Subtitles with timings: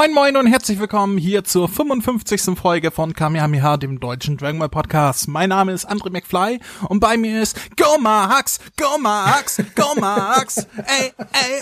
[0.00, 2.58] Moin moin und herzlich willkommen hier zur 55.
[2.58, 5.28] Folge von Kamehameha, dem deutschen Dragon Ball Podcast.
[5.28, 10.66] Mein Name ist André McFly und bei mir ist Go Max, Go Max, Go Max,
[10.86, 11.60] ey, ey.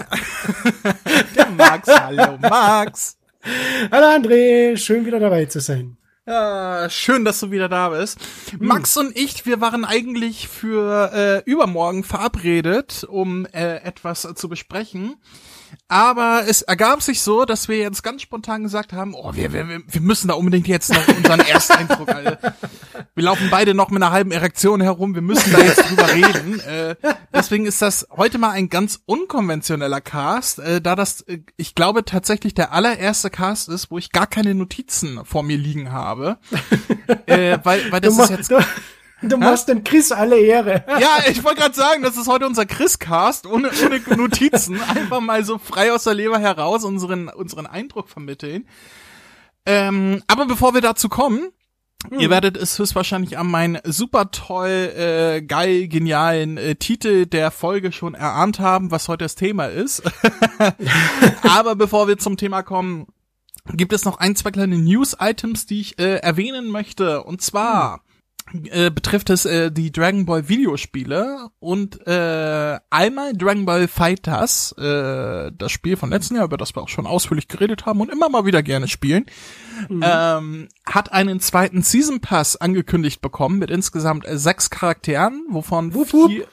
[1.34, 3.16] Der Max, hallo Max.
[3.91, 5.97] Hallo André, schön wieder dabei zu sein.
[6.25, 8.20] Ja, schön, dass du wieder da bist.
[8.61, 14.48] Max und ich, wir waren eigentlich für äh, übermorgen verabredet, um äh, etwas äh, zu
[14.48, 15.16] besprechen.
[15.88, 19.66] Aber es ergab sich so, dass wir jetzt ganz spontan gesagt haben, oh, wir, wir,
[19.66, 22.55] wir müssen da unbedingt jetzt noch unseren Ersteindruck, Alter.
[23.14, 26.60] Wir laufen beide noch mit einer halben Erektion herum, wir müssen da jetzt drüber reden.
[26.60, 26.97] Äh,
[27.33, 32.05] deswegen ist das heute mal ein ganz unkonventioneller Cast, äh, da das, äh, ich glaube,
[32.05, 36.38] tatsächlich der allererste Cast ist, wo ich gar keine Notizen vor mir liegen habe.
[37.27, 38.53] äh, weil, weil das du ist jetzt...
[39.22, 40.84] Du, machst dem Chris alle Ehre.
[41.00, 44.80] Ja, ich wollte gerade sagen, das ist heute unser Chris-Cast, ohne, ohne Notizen.
[44.88, 48.69] Einfach mal so frei aus der Leber heraus unseren, unseren Eindruck vermitteln.
[49.66, 51.50] Ähm, aber bevor wir dazu kommen,
[52.08, 52.20] Hm.
[52.20, 57.91] Ihr werdet es höchstwahrscheinlich an meinen super toll, äh, geil, genialen äh, Titel der Folge
[57.91, 60.03] schon erahnt haben, was heute das Thema ist.
[61.42, 63.08] Aber bevor wir zum Thema kommen,
[63.72, 67.25] gibt es noch ein, zwei kleine News-Items, die ich äh, erwähnen möchte.
[67.25, 68.03] Und zwar
[68.70, 75.50] äh, betrifft es äh, die Dragon Ball Videospiele und äh, einmal Dragon Ball Fighters, äh,
[75.56, 78.28] das Spiel von letzten Jahr, über das wir auch schon ausführlich geredet haben und immer
[78.28, 79.26] mal wieder gerne spielen,
[79.91, 86.12] ähm, hat einen zweiten Season Pass angekündigt bekommen mit insgesamt äh, sechs Charakteren, wovon Wupp,
[86.12, 86.31] wupp.
[86.31, 86.47] vier,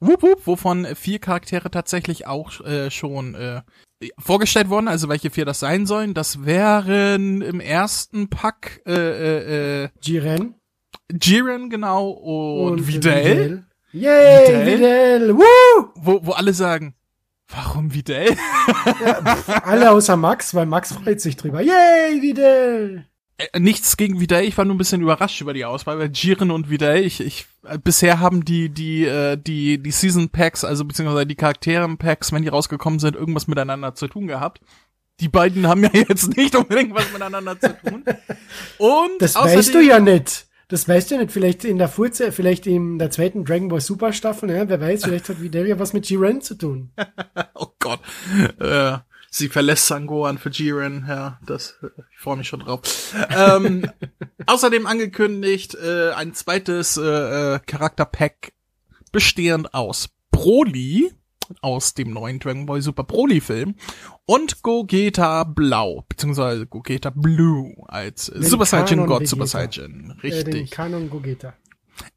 [0.00, 3.62] wupp, wupp, wovon vier Charaktere tatsächlich auch äh, schon äh,
[4.18, 6.14] vorgestellt wurden, also welche vier das sein sollen.
[6.14, 10.54] Das wären im ersten Pack äh, äh, äh, Jiren
[11.12, 14.66] Jiren genau und, Videl, Yay, Videl?
[14.66, 15.36] Videl.
[15.36, 15.88] Woo!
[15.94, 16.94] wo, wo alle sagen,
[17.48, 18.36] warum Videl?
[19.64, 21.60] Alle außer Max, weil Max freut sich drüber.
[21.60, 23.06] Yay, Videl.
[23.36, 26.50] Äh, Nichts gegen Videl, ich war nur ein bisschen überrascht über die Auswahl, weil Jiren
[26.50, 30.84] und Videl, ich, ich, äh, bisher haben die, die, äh, die, die Season Packs, also
[30.84, 34.60] beziehungsweise die Charakteren Packs, wenn die rausgekommen sind, irgendwas miteinander zu tun gehabt.
[35.20, 38.04] Die beiden haben ja jetzt nicht unbedingt was miteinander zu tun.
[38.78, 40.46] Und Das weißt du ja nicht.
[40.68, 41.32] Das weißt du nicht.
[41.32, 45.04] Vielleicht in der Furze, vielleicht in der zweiten Dragon Ball Super Staffel, ja, wer weiß,
[45.04, 46.92] vielleicht hat Videl ja was mit Jiren zu tun.
[47.56, 48.00] Oh Gott.
[48.58, 48.98] Äh,
[49.30, 51.78] sie verlässt Sangoan für Jiren, ja, das,
[52.12, 52.82] ich freue mich schon drauf.
[53.30, 53.88] ähm,
[54.46, 57.02] außerdem angekündigt, äh, ein zweites äh,
[57.54, 58.52] äh, Charakterpack
[59.12, 61.12] bestehend aus Broly
[61.60, 63.74] aus dem neuen Dragon Ball Super Broly Film
[64.26, 69.46] und Gogeta Blau, beziehungsweise Gogeta Blue als Den Super Saiyan God Super.
[69.46, 70.14] Saiyan.
[70.22, 70.70] Äh, den Richtig.
[70.70, 71.54] Kanon Gogeta.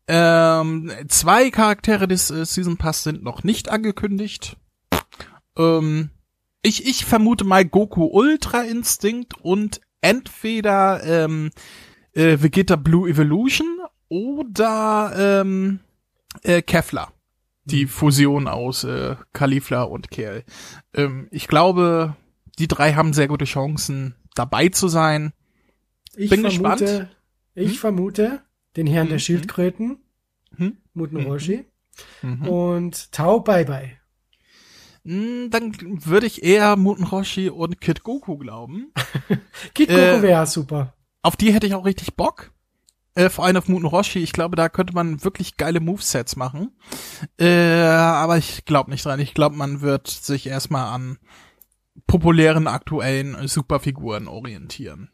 [0.08, 4.58] Ähm, zwei Charaktere des äh, Season Pass sind noch nicht angekündigt.
[5.58, 6.10] Ähm,
[6.62, 11.52] ich, ich vermute mal Goku Ultra Instinct und entweder ähm,
[12.14, 15.80] äh, Vegeta Blue Evolution oder ähm,
[16.44, 17.12] äh, Kefla.
[17.70, 20.44] Die Fusion aus äh, Kalifla und Kerl.
[20.94, 22.16] Ähm, ich glaube,
[22.60, 25.34] die drei haben sehr gute Chancen, dabei zu sein.
[26.16, 27.18] Ich Bin vermute, gespannt.
[27.56, 27.78] ich Hm?
[27.78, 28.42] vermute
[28.76, 29.24] den Herrn Hm, der hm.
[29.24, 29.98] Schildkröten,
[30.56, 30.78] Hm?
[30.94, 31.66] Muten Hm, Roshi,
[32.22, 32.48] Mhm.
[32.48, 33.92] und Tau Bye Bye.
[35.04, 35.74] Dann
[36.06, 38.92] würde ich eher Muten Roshi und Kid Goku glauben.
[39.74, 40.94] Kid Äh, Goku wäre super.
[41.22, 42.52] Auf die hätte ich auch richtig Bock.
[43.18, 44.20] Äh, vor allem auf Muten Roshi.
[44.20, 46.72] Ich glaube, da könnte man wirklich geile Movesets machen.
[47.40, 49.20] Äh, aber ich glaube nicht dran.
[49.20, 51.18] Ich glaube, man wird sich erstmal an
[52.06, 55.10] populären aktuellen Superfiguren orientieren.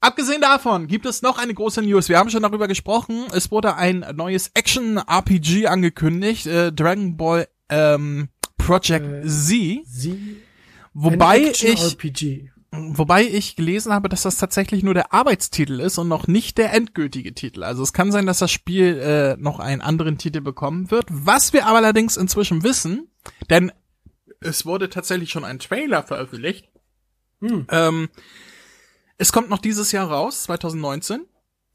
[0.00, 2.08] Abgesehen davon gibt es noch eine große News.
[2.08, 3.26] Wir haben schon darüber gesprochen.
[3.32, 6.46] Es wurde ein neues Action-RPG angekündigt.
[6.46, 8.28] Äh, Dragon Ball ähm,
[8.58, 9.82] Project Äh, Z.
[9.86, 10.42] Sie,
[10.92, 12.50] Wobei ein ich Action-RPG.
[12.96, 16.72] Wobei ich gelesen habe, dass das tatsächlich nur der Arbeitstitel ist und noch nicht der
[16.72, 17.62] endgültige Titel.
[17.62, 21.06] Also es kann sein, dass das Spiel äh, noch einen anderen Titel bekommen wird.
[21.10, 23.08] Was wir aber allerdings inzwischen wissen,
[23.50, 23.72] denn
[24.40, 26.68] es wurde tatsächlich schon ein Trailer veröffentlicht.
[27.40, 27.66] Hm.
[27.70, 28.08] Ähm,
[29.16, 31.26] es kommt noch dieses Jahr raus, 2019.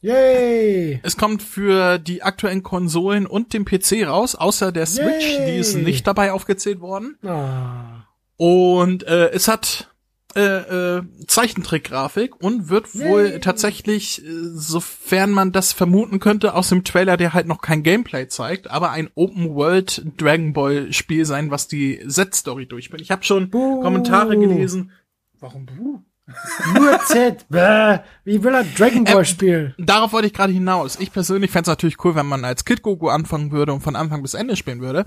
[0.01, 1.01] Yay!
[1.03, 5.51] Es kommt für die aktuellen Konsolen und den PC raus, außer der Switch, Yay.
[5.51, 7.17] die ist nicht dabei aufgezählt worden.
[7.23, 8.05] Ah.
[8.37, 9.93] Und äh, es hat
[10.35, 13.39] äh, äh, Zeichentrickgrafik und wird wohl Yay.
[13.39, 18.27] tatsächlich, äh, sofern man das vermuten könnte, aus dem Trailer, der halt noch kein Gameplay
[18.27, 23.01] zeigt, aber ein Open World Dragon Ball Spiel sein, was die Z-Story durchführt.
[23.01, 23.81] Ich habe schon Buh.
[23.81, 24.91] Kommentare gelesen.
[25.39, 26.01] Warum buh?
[26.75, 27.47] Nur Z.
[27.49, 27.99] Bäh.
[28.23, 29.73] Wie will er Dragon Ball Ähm, spielen?
[29.79, 30.99] Darauf wollte ich gerade hinaus.
[30.99, 33.95] Ich persönlich fände es natürlich cool, wenn man als Kid Goku anfangen würde und von
[33.95, 35.05] Anfang bis Ende spielen würde.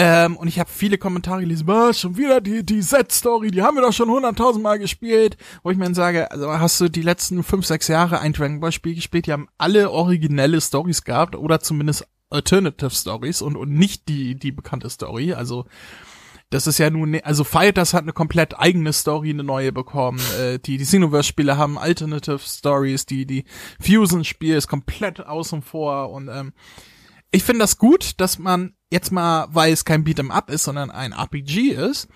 [0.00, 3.76] Ähm, und ich habe viele Kommentare gelesen, was, schon wieder die, die Set-Story, die haben
[3.76, 5.36] wir doch schon hunderttausend Mal gespielt.
[5.64, 8.60] Wo ich mir dann sage, also hast du die letzten fünf, sechs Jahre ein Dragon
[8.60, 13.72] Ball Spiel gespielt, die haben alle originelle Stories gehabt oder zumindest Alternative Stories und, und
[13.72, 15.32] nicht die, die bekannte Story.
[15.32, 15.64] Also,
[16.48, 20.20] das ist ja nun, ne, also Fighters hat eine komplett eigene Story, eine neue bekommen.
[20.40, 23.46] Äh, die die Xenoverse-Spiele haben Alternative Stories, die die
[23.80, 26.52] Fusion-Spiel ist komplett außen vor und ähm,
[27.30, 30.90] ich finde das gut, dass man jetzt mal, weil es kein Beat'em Up ist, sondern
[30.90, 32.08] ein RPG ist,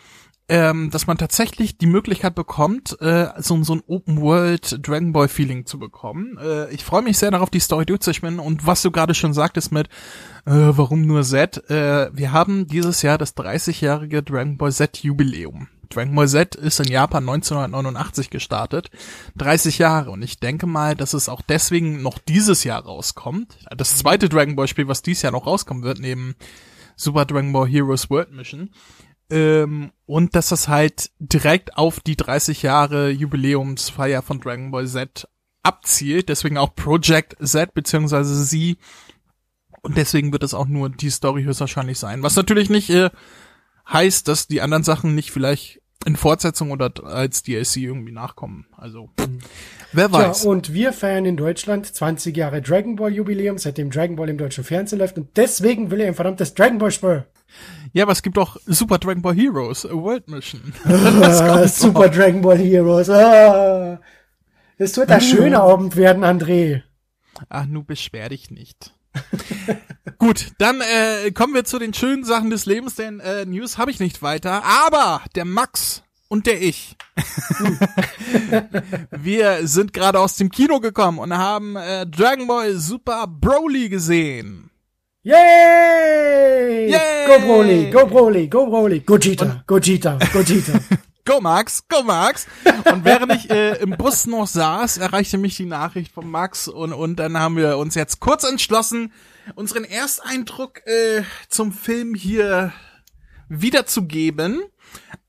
[0.48, 5.28] ähm, dass man tatsächlich die Möglichkeit bekommt, äh, so, so ein Open World Dragon Ball
[5.28, 6.36] Feeling zu bekommen.
[6.38, 9.72] Äh, ich freue mich sehr darauf, die Story durchzuspielen und was du gerade schon sagtest
[9.72, 9.86] mit,
[10.44, 11.70] äh, warum nur Z?
[11.70, 15.68] Äh, wir haben dieses Jahr das 30-jährige Dragon Ball Z Jubiläum.
[15.94, 18.90] Dragon Ball Z ist in Japan 1989 gestartet.
[19.36, 20.10] 30 Jahre.
[20.10, 23.58] Und ich denke mal, dass es auch deswegen noch dieses Jahr rauskommt.
[23.76, 26.34] Das zweite Dragon Ball Spiel, was dieses Jahr noch rauskommen wird, neben
[26.96, 28.70] Super Dragon Ball Heroes World Mission.
[29.30, 35.28] Ähm, und dass das halt direkt auf die 30 Jahre Jubiläumsfeier von Dragon Ball Z
[35.62, 36.28] abzielt.
[36.28, 38.78] Deswegen auch Project Z beziehungsweise sie.
[39.82, 42.22] Und deswegen wird es auch nur die Story höchstwahrscheinlich sein.
[42.22, 43.10] Was natürlich nicht äh,
[43.90, 48.66] heißt, dass die anderen Sachen nicht vielleicht in Fortsetzung oder als DLC irgendwie nachkommen.
[48.76, 49.10] Also,
[49.92, 50.44] wer weiß.
[50.44, 54.38] Ja, und wir feiern in Deutschland 20 Jahre Dragon Ball Jubiläum, seitdem Dragon Ball im
[54.38, 57.26] deutschen Fernsehen läuft und deswegen will ich ein verdammtes Dragon Ball Spiel.
[57.92, 60.72] Ja, aber es gibt auch Super Dragon Ball Heroes, a World Mission.
[60.84, 62.10] Ah, Super auch.
[62.10, 63.10] Dragon Ball Heroes.
[63.10, 64.00] Ah.
[64.78, 66.82] Es wird ein schöner Abend werden, André.
[67.48, 68.94] Ach, nu beschwer dich nicht.
[70.18, 73.90] Gut, dann äh, kommen wir zu den schönen Sachen des Lebens, denn äh, News habe
[73.90, 74.62] ich nicht weiter.
[74.64, 76.96] Aber der Max und der ich,
[79.10, 84.70] wir sind gerade aus dem Kino gekommen und haben äh, Dragon Ball Super Broly gesehen.
[85.24, 86.90] Yay!
[86.90, 87.26] Yay!
[87.26, 90.80] Go Broly, go Broly, go Broly, Gogeta, Gogeta, Gogeta.
[91.24, 92.46] Go Max, go Max.
[92.84, 96.92] Und während ich äh, im Bus noch saß, erreichte mich die Nachricht von Max und,
[96.92, 99.12] und dann haben wir uns jetzt kurz entschlossen,
[99.54, 102.72] unseren Ersteindruck äh, zum Film hier
[103.48, 104.62] wiederzugeben.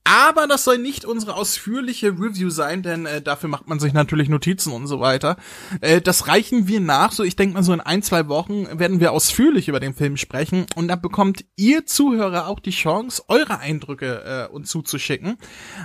[0.05, 4.27] Aber das soll nicht unsere ausführliche Review sein, denn äh, dafür macht man sich natürlich
[4.27, 5.37] Notizen und so weiter.
[5.79, 7.13] Äh, das reichen wir nach.
[7.13, 10.17] So, ich denke mal, so in ein, zwei Wochen werden wir ausführlich über den Film
[10.17, 10.65] sprechen.
[10.75, 15.37] Und dann bekommt ihr Zuhörer auch die Chance, eure Eindrücke äh, uns zuzuschicken.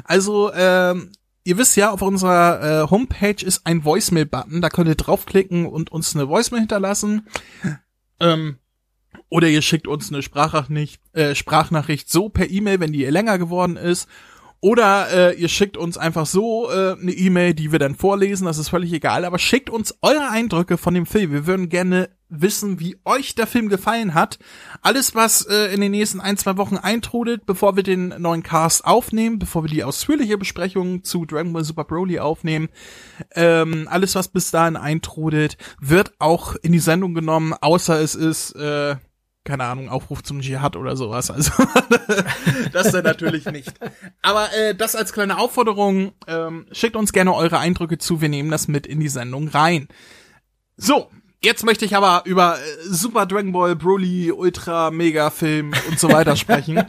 [0.04, 0.94] Also, äh,
[1.44, 4.60] Ihr wisst ja, auf unserer äh, Homepage ist ein Voicemail-Button.
[4.60, 7.26] Da könnt ihr draufklicken und uns eine Voicemail hinterlassen.
[8.20, 8.58] Ähm,
[9.28, 13.76] oder ihr schickt uns eine Sprachnachricht, äh, Sprachnachricht so per E-Mail, wenn die länger geworden
[13.76, 14.08] ist.
[14.60, 18.58] Oder äh, ihr schickt uns einfach so äh, eine E-Mail, die wir dann vorlesen, das
[18.58, 19.24] ist völlig egal.
[19.24, 21.30] Aber schickt uns eure Eindrücke von dem Film.
[21.30, 24.38] Wir würden gerne wissen, wie euch der Film gefallen hat.
[24.82, 28.84] Alles, was äh, in den nächsten ein, zwei Wochen eintrudelt, bevor wir den neuen Cast
[28.84, 32.68] aufnehmen, bevor wir die ausführliche Besprechung zu Dragon Ball Super Broly aufnehmen,
[33.34, 38.56] ähm, alles, was bis dahin eintrudelt, wird auch in die Sendung genommen, außer es ist
[38.56, 38.96] äh,
[39.48, 41.32] keine Ahnung, Aufruf zum Dschihad oder sowas.
[41.38, 41.52] Also
[42.72, 43.72] das dann natürlich nicht.
[44.22, 48.50] Aber äh, das als kleine Aufforderung, ähm, schickt uns gerne eure Eindrücke zu, wir nehmen
[48.50, 49.88] das mit in die Sendung rein.
[50.76, 51.08] So,
[51.40, 56.10] jetzt möchte ich aber über äh, Super Dragon Ball, Broly, Ultra, Mega Film und so
[56.10, 56.84] weiter sprechen.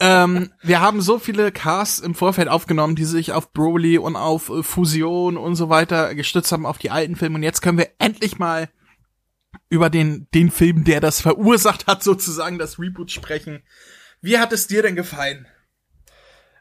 [0.00, 4.48] ähm, wir haben so viele Casts im Vorfeld aufgenommen, die sich auf Broly und auf
[4.48, 7.36] äh, Fusion und so weiter gestützt haben, auf die alten Filme.
[7.36, 8.68] Und jetzt können wir endlich mal
[9.68, 13.62] über den, den Film, der das verursacht hat, sozusagen das Reboot sprechen.
[14.20, 15.46] Wie hat es dir denn gefallen?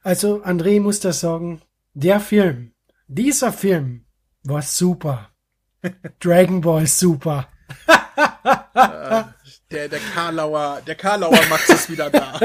[0.01, 1.61] Also, André muss das sagen,
[1.93, 2.73] der Film,
[3.07, 4.05] dieser Film
[4.43, 5.29] war super.
[6.19, 7.47] Dragon Ball super.
[8.73, 9.23] äh,
[9.69, 12.39] der, der Karlauer, der Karlauer Max ist wieder da.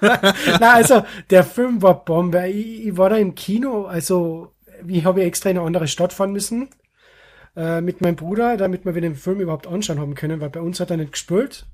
[0.60, 2.48] Na, also, der Film war Bombe.
[2.48, 4.54] Ich, ich war da im Kino, also,
[4.86, 6.70] ich habe extra in eine andere Stadt fahren müssen
[7.56, 10.80] äh, mit meinem Bruder, damit wir den Film überhaupt anschauen haben können, weil bei uns
[10.80, 11.66] hat er nicht gespielt.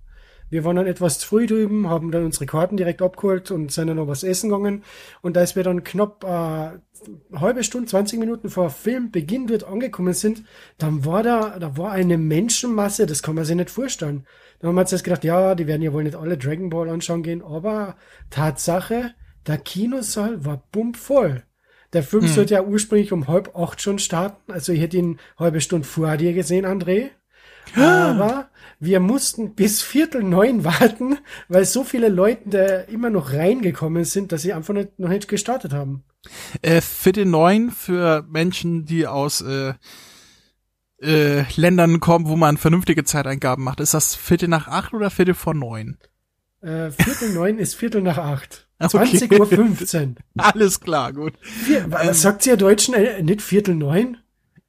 [0.50, 3.86] Wir waren dann etwas zu früh drüben, haben dann unsere Karten direkt abgeholt und sind
[3.86, 4.82] dann noch was essen gegangen.
[5.22, 10.42] Und als wir dann knapp äh, halbe Stunde, 20 Minuten vor Filmbeginn dort angekommen sind,
[10.76, 14.26] dann war da, da war eine Menschenmasse, das kann man sich nicht vorstellen.
[14.58, 16.90] Dann haben wir uns jetzt gedacht, ja, die werden ja wohl nicht alle Dragon Ball
[16.90, 17.96] anschauen gehen, aber
[18.30, 19.14] Tatsache,
[19.46, 21.44] der Kinosaal war bummvoll.
[21.92, 22.28] Der Film hm.
[22.28, 24.52] sollte ja ursprünglich um halb acht schon starten.
[24.52, 27.10] Also ich hätte ihn halbe Stunde vor dir gesehen, André.
[27.76, 28.48] Aber
[28.80, 31.18] wir mussten bis Viertel neun warten,
[31.48, 35.28] weil so viele Leute da immer noch reingekommen sind, dass sie einfach nicht, noch nicht
[35.28, 36.04] gestartet haben.
[36.62, 39.74] Äh, Viertel neun für Menschen, die aus äh,
[41.02, 43.80] äh, Ländern kommen, wo man vernünftige Zeiteingaben macht.
[43.80, 45.98] Ist das Viertel nach acht oder Viertel vor neun?
[46.60, 48.68] Äh, Viertel neun ist Viertel nach acht.
[48.88, 50.16] 20 Uhr 15.
[50.38, 51.34] Alles klar, gut.
[51.40, 54.16] Vier, was ähm, sagt ihr Deutschen äh, nicht Viertel neun?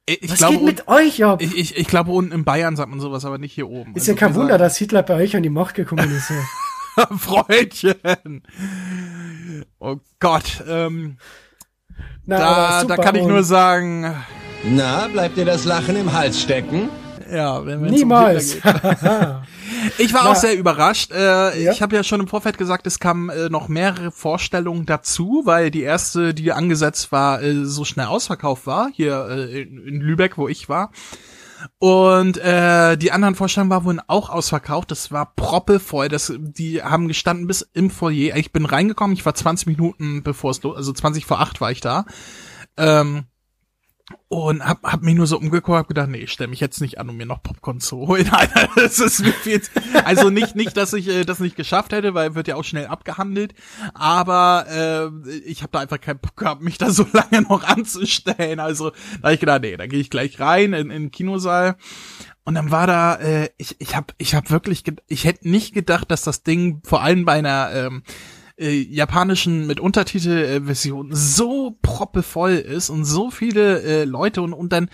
[0.04, 1.40] Ich Was glaube, geht mit euch ab?
[1.40, 3.94] Ich, ich, ich glaube, unten in Bayern sagt man sowas, aber nicht hier oben.
[3.94, 6.30] Ist also ja kein Wunder, dass Hitler bei euch an die Macht gekommen ist.
[6.30, 7.06] Ja.
[7.16, 8.42] Freundchen.
[9.78, 10.64] Oh Gott.
[10.68, 11.18] Ähm,
[12.26, 14.14] Na, da, da kann ich nur sagen.
[14.64, 16.88] Na, bleibt dir das Lachen im Hals stecken?
[17.30, 18.56] Ja, wenn Niemals.
[19.98, 21.12] ich war Na, auch sehr überrascht.
[21.12, 21.72] Äh, ja?
[21.72, 25.70] Ich habe ja schon im Vorfeld gesagt, es kamen äh, noch mehrere Vorstellungen dazu, weil
[25.70, 30.38] die erste, die angesetzt war, äh, so schnell ausverkauft war, hier äh, in, in Lübeck,
[30.38, 30.90] wo ich war.
[31.78, 34.90] Und äh, die anderen Vorstellungen waren wohl auch ausverkauft.
[34.90, 36.08] Das war proppevoll.
[36.08, 38.36] Das, die haben gestanden bis im Foyer.
[38.36, 39.14] Ich bin reingekommen.
[39.14, 42.04] Ich war 20 Minuten bevor es los, also 20 vor 8 war ich da.
[42.76, 43.24] Ähm,
[44.28, 46.98] und hab, hab mich nur so umgeguckt, hab gedacht, nee, ich stell mich jetzt nicht
[46.98, 48.30] an, um mir noch Popcorn zu holen.
[48.76, 49.60] das ist mir viel,
[50.04, 52.86] also nicht, nicht, dass ich äh, das nicht geschafft hätte, weil wird ja auch schnell
[52.86, 53.54] abgehandelt.
[53.94, 58.60] Aber äh, ich habe da einfach keinen Bock gehabt, mich da so lange noch anzustellen.
[58.60, 58.90] Also
[59.20, 61.76] da hab ich gedacht, nee, da gehe ich gleich rein in, in den Kinosaal.
[62.44, 66.10] Und dann war da, äh, ich, ich hab, ich hab wirklich, ich hätte nicht gedacht,
[66.10, 68.02] dass das Ding vor allem bei einer ähm,
[68.56, 74.88] äh, japanischen mit Untertitelversion so proppevoll ist und so viele äh, Leute und, und dann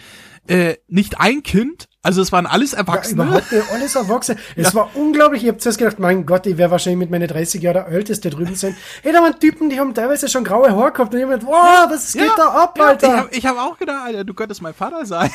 [0.48, 3.22] äh, nicht ein Kind, also es waren alles Erwachsene.
[3.22, 4.40] Ja, überhaupt nicht, alles Erwachsene.
[4.56, 4.74] Es ja.
[4.74, 7.74] war unglaublich, ich hab zuerst gedacht, mein Gott, ich wäre wahrscheinlich mit meinen 30 Jahren
[7.74, 8.74] der Älteste drüben sein.
[9.02, 11.46] Hey, da waren Typen, die haben teilweise schon graue Haare gehabt und ich hab gedacht,
[11.46, 13.06] wow, was geht ja, da ab, Alter?
[13.06, 15.30] ich habe ich hab auch gedacht, Alter, du könntest mein Vater sein.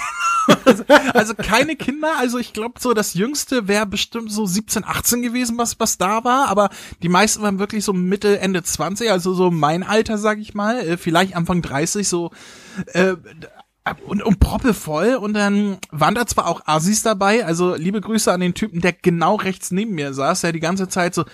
[0.65, 0.83] Also,
[1.13, 5.57] also keine Kinder, also ich glaube so, das Jüngste wäre bestimmt so 17, 18 gewesen,
[5.57, 6.69] was, was da war, aber
[7.01, 10.79] die meisten waren wirklich so Mitte, Ende 20, also so mein Alter, sag ich mal,
[10.79, 12.31] äh, vielleicht Anfang 30, so
[12.87, 13.15] äh,
[14.05, 18.31] und, und Proppe voll und dann waren da zwar auch Assis dabei, also liebe Grüße
[18.31, 21.25] an den Typen, der genau rechts neben mir saß, der die ganze Zeit so,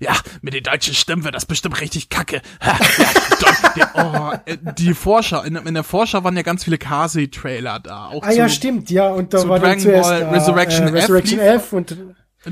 [0.00, 2.40] ja, mit den deutschen Stimmen wird das bestimmt richtig kacke.
[2.64, 7.80] ja, der, oh, äh, die Vorschau, in, in, der Vorschau waren ja ganz viele Kasi-Trailer
[7.80, 8.06] da.
[8.06, 11.38] Auch ah ja, stimmt, ja, und da war Dragon dann zuerst Ball Resurrection, äh, Resurrection
[11.40, 11.96] F, F und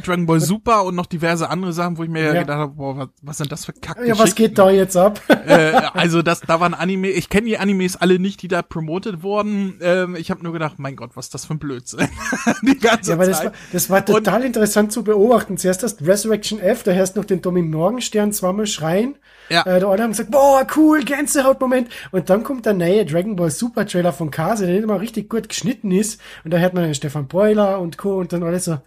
[0.02, 2.40] Dragon Ball Super und noch diverse andere Sachen, wo ich mir ja.
[2.40, 4.06] gedacht habe, boah, was, was sind das für Kacke?
[4.06, 5.20] Ja, was geht da jetzt ab?
[5.28, 9.22] äh, also das, da waren Anime, ich kenne die Animes alle nicht, die da promotet
[9.22, 9.78] wurden.
[9.80, 12.08] Ähm, ich habe nur gedacht, mein Gott, was ist das für ein Blödsinn?
[12.62, 13.34] die ganze ja, aber Zeit.
[13.34, 15.56] Das war, das war total und, interessant zu beobachten.
[15.58, 19.16] Zuerst das Resurrection F, da hörst noch den Tommy Morgenstern zweimal schreien.
[19.48, 19.62] Ja.
[19.66, 21.88] Äh, da alle haben gesagt, boah, cool, Gänsehautmoment.
[22.12, 25.48] Und dann kommt der neue Dragon Ball Super Trailer von Kase, der immer richtig gut
[25.48, 26.20] geschnitten ist.
[26.44, 28.18] Und da hört man den Stefan Beuler und Co.
[28.18, 28.78] Und dann alles so,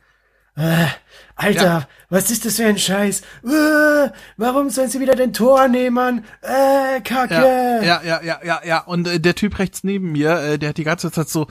[0.58, 0.88] äh,
[1.36, 1.88] Alter, ja.
[2.10, 3.22] was ist das für ein Scheiß?
[3.44, 6.26] Äh, warum sollen sie wieder den Tor nehmen?
[6.42, 7.36] Äh, Kacke.
[7.36, 8.62] Ja, ja, ja, ja, ja.
[8.66, 8.80] ja.
[8.80, 11.46] Und äh, der Typ rechts neben mir, äh, der hat die ganze Zeit so,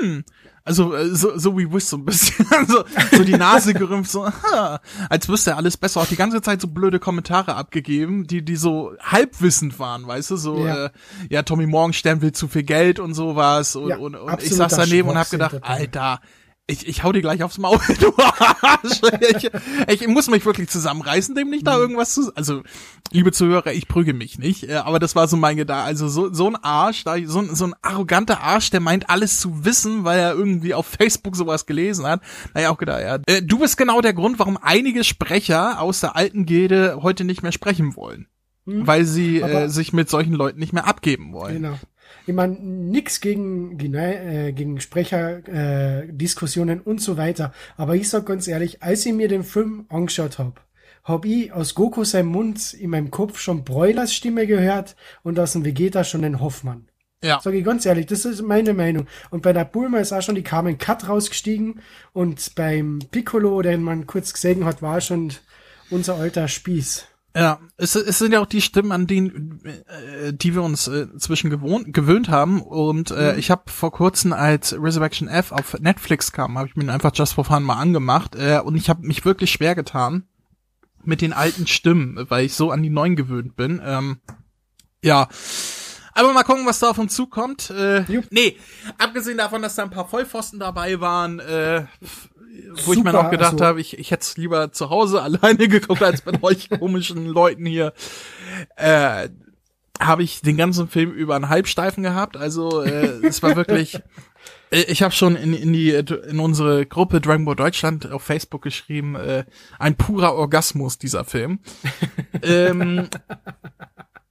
[0.00, 0.24] hm,
[0.64, 4.26] also äh, so, so wie Wiss so ein bisschen, so, so die Nase gerümpft, so,
[4.26, 4.80] ha,
[5.10, 6.00] als wüsste er alles besser.
[6.00, 10.36] Auch die ganze Zeit so blöde Kommentare abgegeben, die die so halbwissend waren, weißt du,
[10.36, 10.90] so ja, äh,
[11.28, 14.74] ja Tommy Morgenstern will zu viel Geld und sowas und, ja, und, und ich saß
[14.74, 16.20] daneben und hab gedacht, Alter,
[16.68, 19.00] ich, ich hau dir gleich aufs Maul, du Arsch.
[19.88, 21.82] Ich, ich muss mich wirklich zusammenreißen, dem nicht da mhm.
[21.82, 22.32] irgendwas zu.
[22.34, 22.62] Also,
[23.12, 25.84] liebe Zuhörer, ich prüge mich nicht, äh, aber das war so mein Gedanke.
[25.84, 29.64] Also so, so ein Arsch, da, so, so ein arroganter Arsch, der meint alles zu
[29.64, 32.20] wissen, weil er irgendwie auf Facebook sowas gelesen hat.
[32.54, 33.18] Naja, auch gedacht, ja.
[33.26, 37.42] Äh, du bist genau der Grund, warum einige Sprecher aus der alten Gilde heute nicht
[37.44, 38.26] mehr sprechen wollen.
[38.64, 38.84] Hm.
[38.84, 41.62] Weil sie äh, sich mit solchen Leuten nicht mehr abgeben wollen.
[41.62, 41.78] Genau.
[42.26, 47.52] Ich meine, nix gegen, äh, gegen Sprecher, äh, Diskussionen und so weiter.
[47.76, 50.60] Aber ich sag ganz ehrlich, als ich mir den Film angeschaut hab,
[51.04, 55.52] hab ich aus Goku seinem Mund in meinem Kopf schon Broilers Stimme gehört und aus
[55.52, 56.88] dem Vegeta schon den Hoffmann.
[57.22, 57.40] Ja.
[57.40, 59.06] Sag ich ganz ehrlich, das ist meine Meinung.
[59.30, 61.80] Und bei der Bulma ist auch schon die Carmen Cut rausgestiegen
[62.12, 65.32] und beim Piccolo, den man kurz gesehen hat, war schon
[65.90, 67.06] unser alter Spieß.
[67.36, 71.06] Ja, es, es sind ja auch die Stimmen, an denen, äh, die wir uns äh,
[71.18, 72.62] zwischen gewohnt, gewöhnt haben.
[72.62, 73.38] Und äh, mhm.
[73.38, 77.34] ich habe vor kurzem, als Resurrection F auf Netflix kam, habe ich mir einfach Just
[77.34, 78.36] for Fun mal angemacht.
[78.36, 80.24] Äh, und ich habe mich wirklich schwer getan
[81.04, 83.82] mit den alten Stimmen, weil ich so an die neuen gewöhnt bin.
[83.84, 84.18] Ähm,
[85.02, 85.28] ja.
[86.14, 87.68] Aber mal gucken, was da auf uns zukommt.
[87.68, 88.56] Äh, nee,
[88.96, 91.84] abgesehen davon, dass da ein paar Vollpfosten dabei waren, äh,
[92.74, 93.64] wo Super, ich mir noch gedacht also.
[93.64, 97.66] habe, ich, ich hätte es lieber zu Hause alleine geguckt, als mit euch komischen Leuten
[97.66, 97.92] hier.
[98.76, 99.28] Äh,
[100.00, 102.36] habe ich den ganzen Film über einen Halbsteifen gehabt.
[102.36, 104.00] Also äh, es war wirklich.
[104.70, 108.62] Äh, ich habe schon in, in die in unsere Gruppe Dragon Ball Deutschland auf Facebook
[108.62, 109.44] geschrieben, äh,
[109.78, 111.60] ein purer Orgasmus dieser Film.
[112.42, 113.08] ähm,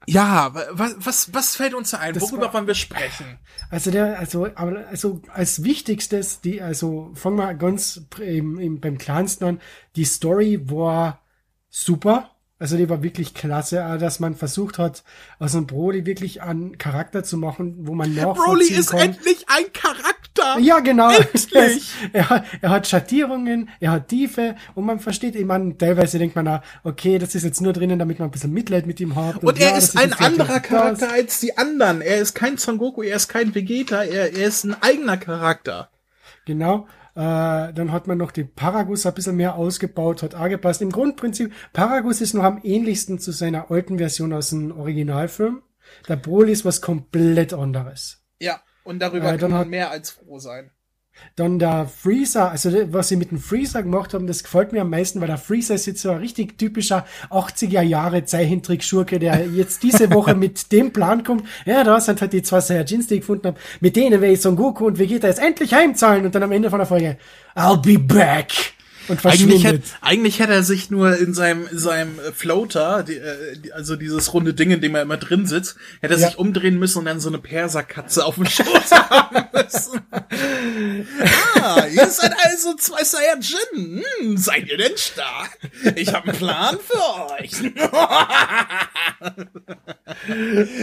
[0.08, 2.14] Ja, was, was, was fällt uns da ein?
[2.14, 3.40] Das Worüber war- wollen wir sprechen?
[3.70, 8.98] Also der, also, aber, also als wichtigstes, die, also fangen wir ganz im, im, beim
[8.98, 9.62] kleinsten an.
[9.96, 11.22] Die Story war
[11.70, 12.32] super.
[12.58, 15.04] Also die war wirklich klasse, auch dass man versucht hat,
[15.40, 19.00] aus einem Broly wirklich einen Charakter zu machen, wo man Broly nachvollziehen ist kann.
[19.02, 20.60] endlich ein Charakter!
[20.62, 21.10] Ja, genau.
[21.12, 21.92] Endlich!
[22.14, 26.48] Er, hat- er hat Schattierungen, er hat Tiefe und man versteht, meine, teilweise denkt man,
[26.48, 29.44] auch, okay, das ist jetzt nur drinnen, damit man ein bisschen Mitleid mit ihm hat.
[29.44, 30.60] Und er ja, ist ein anderer.
[30.62, 32.02] Charakter als die anderen.
[32.02, 35.90] Er ist kein Son Goku, er ist kein Vegeta, er, er ist ein eigener Charakter.
[36.46, 36.88] Genau.
[37.16, 40.82] Äh, dann hat man noch die Paragus ein bisschen mehr ausgebaut, hat angepasst.
[40.82, 45.62] Im Grundprinzip, Paragus ist noch am ähnlichsten zu seiner alten Version aus dem Originalfilm.
[46.10, 48.22] Der Broly ist was komplett anderes.
[48.40, 50.72] Ja, und darüber Äh, dann hat- mehr als froh sein.
[51.36, 54.90] Dann der Freezer, also was sie mit dem Freezer gemacht haben, das gefällt mir am
[54.90, 59.84] meisten, weil der Freezer ist jetzt so ein richtig typischer 80er Jahre Zeichentrick-Schurke, der jetzt
[59.84, 63.20] diese Woche mit dem Plan kommt, ja, da sind halt die zwei Saiyajins, die ich
[63.22, 66.44] gefunden habe, mit denen werde ich Son Goku und Vegeta jetzt endlich heimzahlen und dann
[66.44, 67.18] am Ende von der Folge,
[67.56, 68.75] I'll be back!
[69.08, 69.64] Und Eigentlich verschwindet.
[69.64, 73.74] hätte, eigentlich hätte er sich nur in seinem, in seinem äh, Floater, die, äh, die,
[73.74, 76.28] also dieses runde Ding, in dem er immer drin sitzt, hätte er Ja.
[76.30, 80.02] sich umdrehen müssen und dann so eine Perserkatze auf dem Schoß haben müssen.
[81.62, 84.04] ah, ihr seid also zwei Saiyajin.
[84.22, 85.58] Hm, seid ihr denn stark?
[85.96, 87.52] Ich habe einen Plan für euch.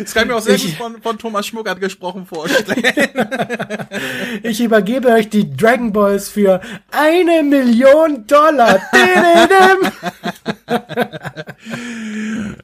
[0.03, 2.83] das kann ich mir auch sehr gut von, von Thomas Schmuckert gesprochen vorstellen.
[4.43, 8.81] Ich übergebe euch die Dragon Balls für eine Million Dollar.
[8.93, 9.93] Dididim.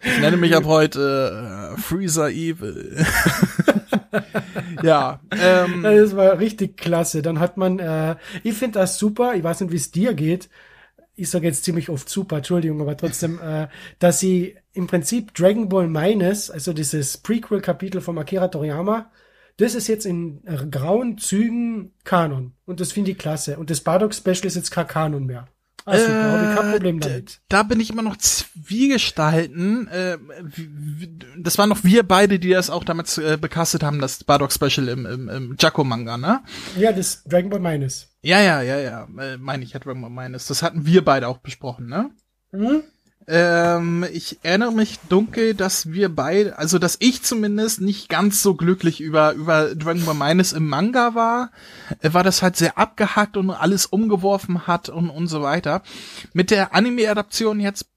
[0.03, 3.05] Ich nenne mich ab heute äh, Freezer Evil.
[4.83, 7.23] ja, ähm, Das war richtig klasse.
[7.23, 10.49] Dann hat man, äh, ich finde das super, ich weiß nicht, wie es dir geht.
[11.15, 13.67] Ich sage jetzt ziemlich oft super, Entschuldigung, aber trotzdem, äh,
[13.99, 19.11] dass sie im Prinzip Dragon Ball Minus, also dieses Prequel-Kapitel von Akira Toriyama,
[19.59, 22.55] das ist jetzt in äh, grauen Zügen Kanon.
[22.65, 23.59] Und das finde ich klasse.
[23.59, 25.47] Und das Bardock Special ist jetzt kein Kanon mehr.
[25.85, 27.41] Also, da habe ich kein Problem d- damit.
[27.49, 29.89] Da bin ich immer noch Zwiegestalten.
[29.89, 30.19] Äh,
[31.39, 34.89] das waren noch wir beide, die das auch damals äh, becastet haben, das Bardock Special
[34.89, 36.41] im, im, im Jacko-Manga, ne?
[36.77, 38.09] Ja, das Dragon Ball Minus.
[38.23, 39.09] Ja, ja, ja, ja.
[39.19, 40.47] Äh, meine ich, hat Dragon Ball meines.
[40.47, 42.11] Das hatten wir beide auch besprochen, ne?
[42.51, 42.83] Hm?
[43.31, 48.55] Ähm, ich erinnere mich dunkel, dass wir beide, also dass ich zumindest nicht ganz so
[48.55, 51.51] glücklich über über Dragon Ball Minus im Manga war,
[52.01, 55.83] äh, war das halt sehr abgehackt und alles umgeworfen hat und und so weiter.
[56.33, 57.91] Mit der Anime-Adaption jetzt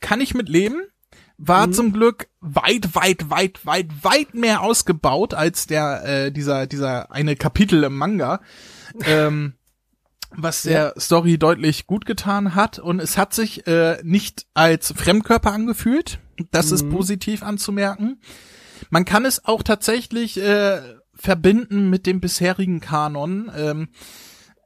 [0.00, 0.82] kann ich mit leben.
[1.38, 7.10] War zum Glück weit, weit, weit, weit, weit mehr ausgebaut als der äh, dieser dieser
[7.10, 8.40] eine Kapitel im Manga.
[9.06, 9.54] ähm,
[10.36, 15.52] was der Story deutlich gut getan hat und es hat sich äh, nicht als Fremdkörper
[15.52, 16.18] angefühlt.
[16.50, 18.20] Das ist positiv anzumerken.
[18.90, 20.80] Man kann es auch tatsächlich äh,
[21.14, 23.50] verbinden mit dem bisherigen Kanon.
[23.56, 23.88] Ähm,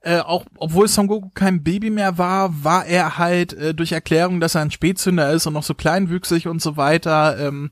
[0.03, 4.41] äh, auch obwohl Son Goku kein Baby mehr war, war er halt äh, durch Erklärung,
[4.41, 7.71] dass er ein Spätzünder ist und noch so kleinwüchsig und so weiter, ähm,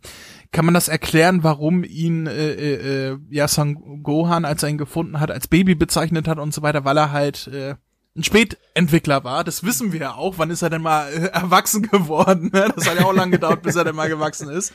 [0.50, 4.78] kann man das erklären, warum ihn äh, äh, äh, ja Son Gohan, als er ihn
[4.78, 7.76] gefunden hat, als Baby bezeichnet hat und so weiter, weil er halt äh,
[8.16, 9.44] ein Spätentwickler war.
[9.44, 10.38] Das wissen wir ja auch.
[10.38, 12.50] Wann ist er denn mal äh, erwachsen geworden?
[12.52, 12.72] Ne?
[12.74, 14.72] Das hat ja auch lange gedauert, bis er denn mal gewachsen ist.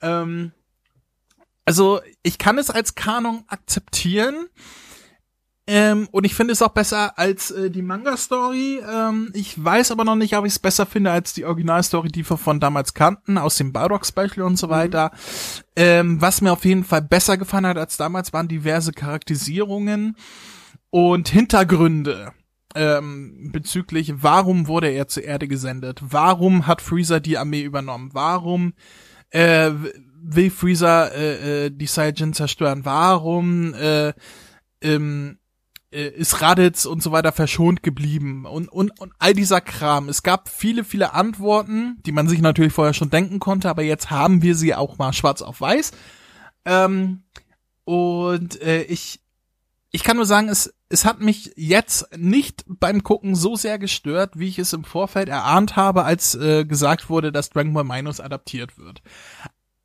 [0.00, 0.52] Ähm,
[1.64, 4.46] also ich kann es als Kanon akzeptieren.
[5.68, 8.80] Ähm, und ich finde es auch besser als äh, die Manga-Story.
[8.80, 12.28] Ähm, ich weiß aber noch nicht, ob ich es besser finde als die Original-Story, die
[12.28, 15.12] wir von damals kannten, aus dem Bardock-Special und so weiter.
[15.76, 20.16] Ähm, was mir auf jeden Fall besser gefallen hat als damals, waren diverse Charakterisierungen
[20.90, 22.32] und Hintergründe
[22.74, 26.00] ähm, bezüglich, warum wurde er zur Erde gesendet?
[26.02, 28.10] Warum hat Freezer die Armee übernommen?
[28.12, 28.74] Warum
[29.30, 29.70] äh,
[30.22, 32.84] will Freezer äh, äh, die Saiyajin zerstören?
[32.84, 34.12] Warum äh,
[34.82, 35.38] ähm,
[35.92, 40.08] äh, ist Raditz und so weiter verschont geblieben und, und, und all dieser Kram.
[40.08, 44.10] Es gab viele, viele Antworten, die man sich natürlich vorher schon denken konnte, aber jetzt
[44.10, 45.92] haben wir sie auch mal schwarz auf weiß.
[46.64, 47.24] Ähm,
[47.84, 49.20] und äh, ich,
[49.92, 54.38] ich kann nur sagen, es, es hat mich jetzt nicht beim Gucken so sehr gestört,
[54.38, 58.18] wie ich es im Vorfeld erahnt habe, als äh, gesagt wurde, dass Dragon Ball Minus
[58.18, 59.02] adaptiert wird.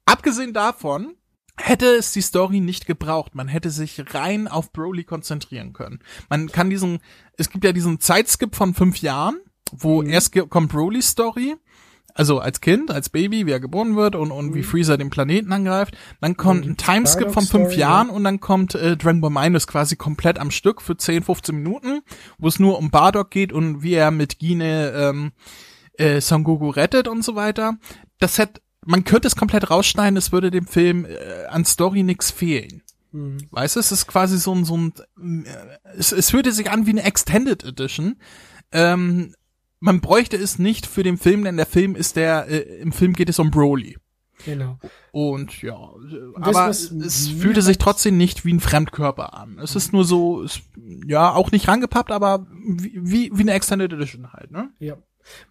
[0.06, 1.16] Abgesehen davon
[1.60, 3.36] hätte es die Story nicht gebraucht.
[3.36, 6.00] Man hätte sich rein auf Broly konzentrieren können.
[6.30, 7.00] Man kann diesen,
[7.38, 9.40] es gibt ja diesen Zeitskip von fünf Jahren,
[9.72, 11.58] wo erst ge- kommt Brolys Story,
[12.18, 15.54] also als Kind, als Baby, wie er geboren wird und, und wie Freezer den Planeten
[15.54, 15.96] angreift.
[16.20, 19.96] Dann kommt ein Timeskip von fünf Jahren und dann kommt äh, Dragon Ball Minus quasi
[19.96, 22.02] komplett am Stück für 10, 15 Minuten,
[22.38, 25.32] wo es nur um Bardock geht und wie er mit Gine ähm,
[25.94, 27.78] äh, Son Goku rettet und so weiter.
[28.20, 32.32] Das hätte man könnte es komplett rausschneiden, es würde dem Film äh, an Story nix
[32.32, 32.84] fehlen.
[33.12, 33.38] Mhm.
[33.52, 34.94] Weißt du, es ist quasi so ein, so ein,
[35.46, 38.16] äh, es, es fühlte sich an wie eine Extended Edition.
[38.72, 39.34] Ähm,
[39.80, 43.14] man bräuchte es nicht für den Film, denn der Film ist der, äh, im Film
[43.14, 43.98] geht es um Broly.
[44.46, 44.80] Genau.
[45.12, 45.76] Und ja,
[46.36, 49.60] aber das, es fühlte sich trotzdem nicht wie ein Fremdkörper an.
[49.62, 50.62] Es ist nur so, es,
[51.08, 54.70] ja, auch nicht rangepappt, aber wie, wie, wie eine Extended Edition halt, ne?
[54.80, 54.98] Ja.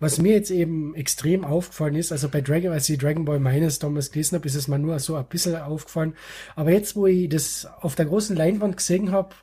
[0.00, 3.78] Was mir jetzt eben extrem aufgefallen ist, also bei Dragon, als ich Dragon Ball Minus
[3.78, 6.14] damals gelesen habe, ist es mir nur so ein bisschen aufgefallen.
[6.54, 9.34] Aber jetzt, wo ich das auf der großen Leinwand gesehen habe,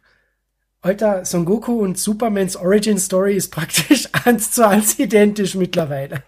[0.83, 6.23] Alter, Son Goku und Supermans Origin Story ist praktisch eins zu eins identisch mittlerweile.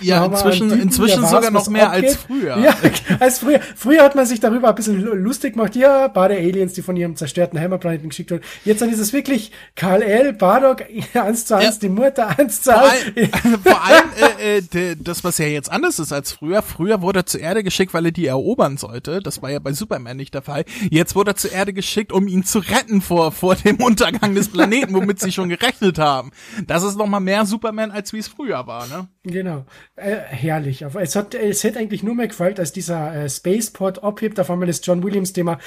[0.00, 2.04] Ja, inzwischen, Typen, inzwischen sogar noch mehr abgeht.
[2.04, 2.58] als früher.
[2.58, 2.76] Ja,
[3.20, 3.60] als früher.
[3.76, 5.76] Früher hat man sich darüber ein bisschen lustig gemacht.
[5.76, 8.42] Ja, Bade-Aliens, die von ihrem zerstörten Heimatplaneten geschickt wurden.
[8.64, 11.80] Jetzt dann ist es wirklich Karl L., Bardock, eins zu eins, ja.
[11.82, 13.30] die Mutter, eins zu eins.
[13.62, 14.08] Vor allem,
[14.40, 16.62] äh, äh, das, was ja jetzt anders ist als früher.
[16.62, 19.20] Früher wurde er zur Erde geschickt, weil er die erobern sollte.
[19.20, 20.64] Das war ja bei Superman nicht der Fall.
[20.90, 24.48] Jetzt wurde er zur Erde geschickt, um ihn zu retten vor, vor dem Untergang des
[24.48, 26.30] Planeten, womit sie schon gerechnet haben.
[26.66, 29.08] Das ist noch mal mehr Superman, als wie es früher war, ne?
[29.30, 29.64] Genau.
[29.96, 30.84] Äh, herrlich.
[30.84, 34.50] Aber es hat, es hätte eigentlich nur mehr gefällt, als dieser äh, Spaceport abhebt, auf
[34.50, 35.58] einmal das John Williams Thema.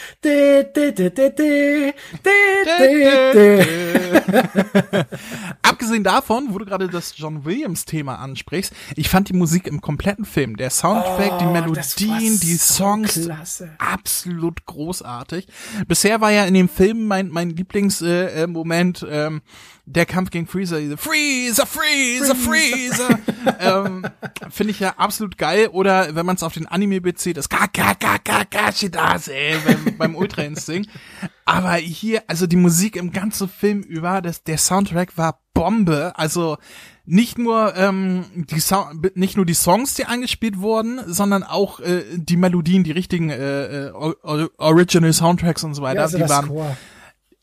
[5.61, 9.81] Abgesehen davon, wo du gerade das John Williams Thema ansprichst, ich fand die Musik im
[9.81, 13.71] kompletten Film, der Soundtrack, oh, die Melodien, die so Songs, klasse.
[13.77, 15.47] absolut großartig.
[15.87, 19.41] Bisher war ja in dem Film mein, mein Lieblingsmoment, äh, ähm,
[19.85, 23.19] der Kampf gegen Freezer, diese Freezer, Freezer, Freezer,
[23.59, 24.05] ähm,
[24.49, 25.67] finde ich ja absolut geil.
[25.67, 29.33] Oder wenn man es auf den Anime bezieht, das Kakakakakashidase
[29.65, 30.89] beim, beim Ultra Instinct.
[31.45, 36.13] Aber hier, also die Musik im ganzen Film über, das, der Soundtrack war Bombe.
[36.15, 36.57] Also
[37.05, 38.85] nicht nur ähm, die so
[39.15, 43.87] nicht nur die Songs, die eingespielt wurden, sondern auch äh, die Melodien, die richtigen äh,
[43.87, 43.91] äh,
[44.57, 45.97] Original Soundtracks und so weiter.
[45.97, 46.45] Ja, also die waren.
[46.45, 46.77] Score.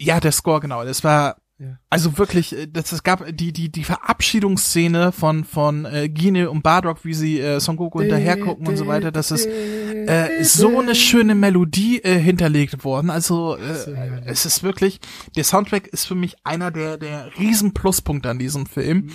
[0.00, 0.84] Ja, der Score genau.
[0.84, 1.76] Das war ja.
[1.90, 6.62] Also wirklich, äh, das, es gab die die die Verabschiedungsszene von von äh, Gine und
[6.62, 10.94] Bardock, wie sie äh, Son Goku hinterhergucken und so weiter, das ist äh, so eine
[10.94, 13.10] schöne Melodie äh, hinterlegt worden.
[13.10, 15.00] Also äh, es ist wirklich,
[15.34, 18.98] der Soundtrack ist für mich einer der der riesen Pluspunkte an diesem Film.
[18.98, 19.12] Mhm.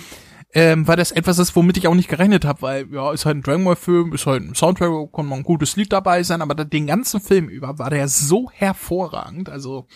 [0.56, 3.38] Ähm, weil das etwas ist, womit ich auch nicht gerechnet habe, weil ja, ist halt
[3.38, 6.42] ein Dragon Ball Film, ist halt ein Soundtrack, kann mal ein gutes Lied dabei sein,
[6.42, 9.88] aber den ganzen Film über war der so hervorragend, also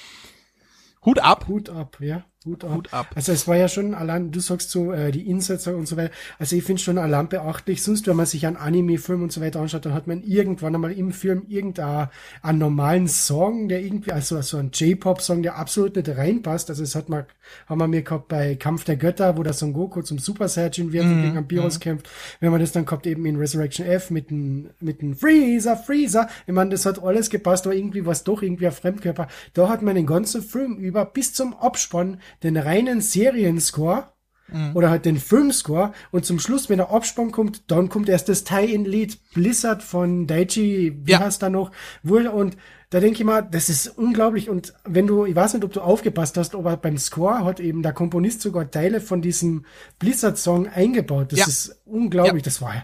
[1.05, 1.47] Hut ab.
[1.49, 2.25] Hut ab, ja.
[2.47, 2.71] Hut ab.
[2.71, 3.11] Hut ab.
[3.17, 6.13] Also es war ja schon allein, du sagst so, äh, die Insetzer und so weiter.
[6.39, 7.83] Also ich finde schon allein beachtlich.
[7.83, 10.93] Sonst, wenn man sich einen Anime-Film und so weiter anschaut, dann hat man irgendwann einmal
[10.93, 12.11] im Film irgendeinen
[12.43, 16.71] einen normalen Song, der irgendwie, also, also ein J-Pop-Song, der absolut nicht reinpasst.
[16.71, 17.27] Also es hat man,
[17.67, 20.93] haben wir mir gehabt bei Kampf der Götter, wo der Son Goku zum Super Saiyajin
[20.93, 21.81] wird mm, und gegen Ambiros mm.
[21.81, 22.09] kämpft.
[22.39, 26.29] Wenn man das dann gehabt eben in Resurrection F mit dem, mit dem Freezer, Freezer.
[26.47, 29.27] Ich meine, das hat alles gepasst, aber irgendwie war es doch irgendwie ein Fremdkörper.
[29.55, 34.09] Da hat man den ganzen Film über bis zum Abspann den reinen Serienscore
[34.49, 34.73] mhm.
[34.75, 38.45] oder halt den Filmscore und zum Schluss, wenn der Abspann kommt, dann kommt erst das
[38.45, 41.21] Tie-In-Lied Blizzard von Daichi, wie ja.
[41.21, 41.71] heißt da noch,
[42.03, 42.57] wohl und
[42.91, 45.83] da denke ich mal, das ist unglaublich und wenn du, ich weiß nicht, ob du
[45.83, 49.67] aufgepasst hast, aber beim Score hat eben der Komponist sogar Teile von diesem
[49.99, 51.33] Blizzard-Song eingebaut.
[51.33, 51.47] Das ja.
[51.47, 52.45] ist unglaublich, ja.
[52.45, 52.75] das war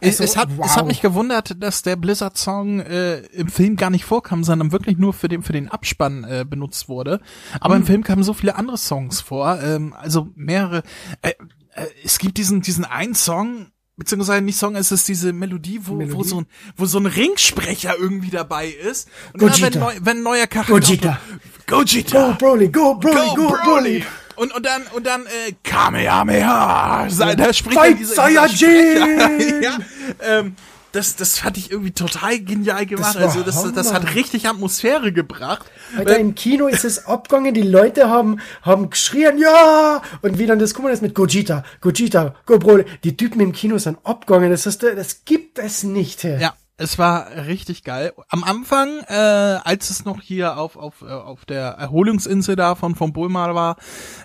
[0.00, 0.66] also, es, hat, wow.
[0.66, 4.98] es hat mich gewundert, dass der Blizzard-Song äh, im Film gar nicht vorkam, sondern wirklich
[4.98, 7.20] nur für den, für den Abspann äh, benutzt wurde.
[7.60, 7.82] Aber mhm.
[7.82, 10.82] im Film kamen so viele andere Songs vor, ähm, also mehrere.
[11.22, 11.32] Äh,
[11.74, 15.94] äh, es gibt diesen, diesen einen Song, beziehungsweise nicht Song, es ist diese Melodie, wo,
[15.94, 16.16] Melodie?
[16.16, 19.08] wo so ein, wo so ein Ringsprecher irgendwie dabei ist.
[19.32, 19.66] Und Gogeta.
[19.66, 21.20] immer, wenn, neu, wenn ein neuer Kachel Gogeta.
[21.66, 22.30] Gogeta.
[22.30, 23.64] Go Broly, go Broly, go, go Broly.
[23.64, 24.04] Broly.
[24.38, 29.62] Und, und dann, und dann, äh, Kamehameha, da spricht Fight diese, Saiyajin!
[29.62, 29.78] ja,
[30.20, 30.54] ähm,
[30.92, 33.16] das, das fand ich irgendwie total genial gemacht.
[33.16, 35.66] Das also das, das hat richtig Atmosphäre gebracht.
[35.96, 40.02] Alter, im Kino ist es abgegangen, die Leute haben, haben geschrien, ja!
[40.22, 42.84] Und wie dann das guck ist mit Gogeta, Gogeta, Go Broly.
[43.04, 44.50] Die Typen im Kino sind abgegangen.
[44.50, 46.24] Das, ist, das gibt es nicht.
[46.24, 46.54] Ja.
[46.80, 48.12] Es war richtig geil.
[48.28, 52.94] Am Anfang, äh, als es noch hier auf, auf, äh, auf der Erholungsinsel da von,
[52.94, 53.76] von Bulmar war,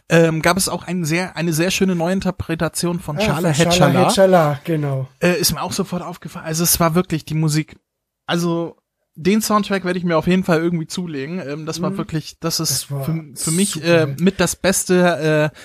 [0.08, 4.08] ähm, gab es auch ein sehr, eine sehr schöne Neuinterpretation von ja, Charla Hetchala.
[4.08, 5.08] Hetchala, genau.
[5.20, 6.46] Äh, ist mir auch sofort aufgefallen.
[6.46, 7.76] Also es war wirklich die Musik.
[8.28, 8.78] Also
[9.16, 11.39] den Soundtrack werde ich mir auf jeden Fall irgendwie zulegen.
[11.39, 11.98] Ähm, das war mhm.
[11.98, 15.58] wirklich, das ist das für, für mich äh, mit das Beste, äh,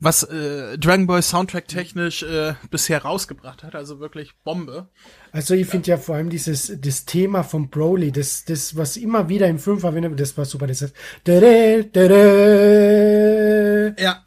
[0.00, 3.74] was äh, Dragon Ball Soundtrack technisch äh, bisher rausgebracht hat.
[3.74, 4.88] Also wirklich Bombe.
[5.32, 9.28] Also ich finde ja vor allem dieses das Thema von Broly, das das was immer
[9.28, 10.66] wieder im Film verwendet wird, das war super.
[10.66, 10.94] Das heißt,
[13.98, 14.22] Ja.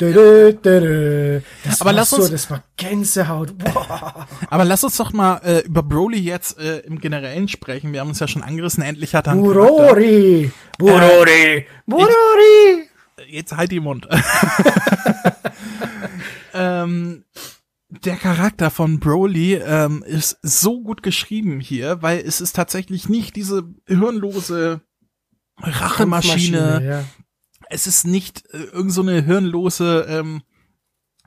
[1.63, 3.57] Das Aber war lass so, uns- das war Gänsehaut.
[3.57, 4.27] Boah.
[4.49, 7.93] Aber lass uns doch mal äh, über Broly jetzt äh, im Generellen sprechen.
[7.93, 8.83] Wir haben uns ja schon angerissen.
[8.83, 9.35] Endlich hat er.
[9.35, 12.88] Burori, Burori, Burori.
[13.27, 14.07] Jetzt halt die Mund.
[16.53, 17.23] ähm,
[17.89, 23.35] der Charakter von Broly ähm, ist so gut geschrieben hier, weil es ist tatsächlich nicht
[23.35, 24.81] diese hirnlose
[25.57, 26.81] Rachemaschine.
[26.83, 27.05] ja.
[27.69, 30.43] Es ist nicht äh, irgend so eine hirnlose, ähm,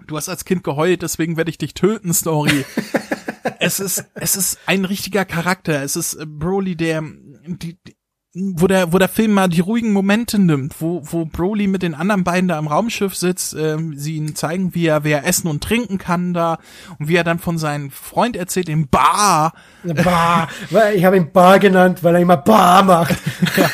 [0.07, 2.65] du hast als Kind geheult, deswegen werde ich dich töten, Story.
[3.59, 5.83] es ist, es ist ein richtiger Charakter.
[5.83, 7.97] Es ist äh, Broly, der, die, die,
[8.35, 11.95] wo der, wo der Film mal die ruhigen Momente nimmt, wo, wo Broly mit den
[11.95, 15.49] anderen beiden da im Raumschiff sitzt, ähm, sie ihnen zeigen, wie er, wie er essen
[15.49, 16.59] und trinken kann da
[16.99, 19.53] und wie er dann von seinem Freund erzählt, im Bar,
[19.85, 20.49] Bar.
[20.71, 23.17] Weil Ich habe ihn Bar genannt, weil er immer Bar macht.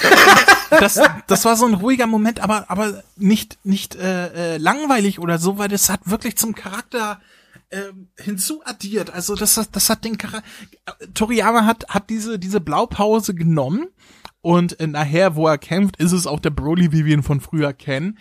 [0.71, 5.38] das, das war so ein ruhiger Moment, aber, aber nicht, nicht äh, äh, langweilig oder
[5.38, 7.21] so, weil das hat wirklich zum Charakter
[7.71, 7.83] äh,
[8.21, 9.11] hinzuaddiert.
[9.11, 10.49] Also das, hat- das hat den Charakter.
[11.14, 13.87] Toriyama hat, hat diese, diese Blaupause genommen
[14.40, 17.40] und äh, nachher, wo er kämpft, ist es auch der Broly, wie wir ihn von
[17.40, 18.18] früher kennen.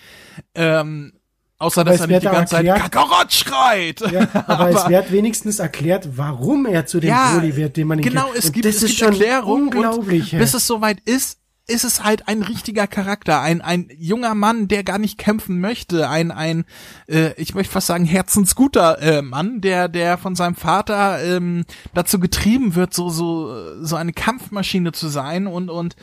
[0.55, 1.13] Ähm,
[1.59, 4.01] außer Aber dass er nicht die ganze Zeit erklärt- Kakarot schreit.
[4.11, 7.99] Ja, aber, es wird wenigstens erklärt, warum er zu dem Ja, Broly wird, den man
[7.99, 8.37] ihn genau, kennt.
[8.37, 10.33] es gibt, es ist gibt schon Erklärung unglaublich.
[10.33, 14.69] und bis es soweit ist, ist es halt ein richtiger Charakter, ein ein junger Mann,
[14.69, 16.65] der gar nicht kämpfen möchte, ein ein
[17.07, 22.19] äh, ich möchte fast sagen herzensguter äh, Mann, der der von seinem Vater ähm, dazu
[22.19, 25.97] getrieben wird, so so so eine Kampfmaschine zu sein und und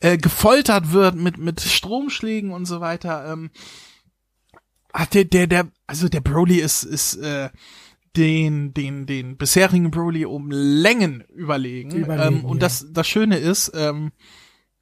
[0.00, 3.30] äh, gefoltert wird mit mit Stromschlägen und so weiter.
[3.30, 3.50] Ähm,
[4.92, 7.50] ach, der der der also der Broly ist ist äh,
[8.16, 11.92] den, den, den bisherigen Broly um Längen überlegen.
[11.92, 12.60] Überlegen, ähm, und ja.
[12.60, 14.12] das, das Schöne ist, ähm,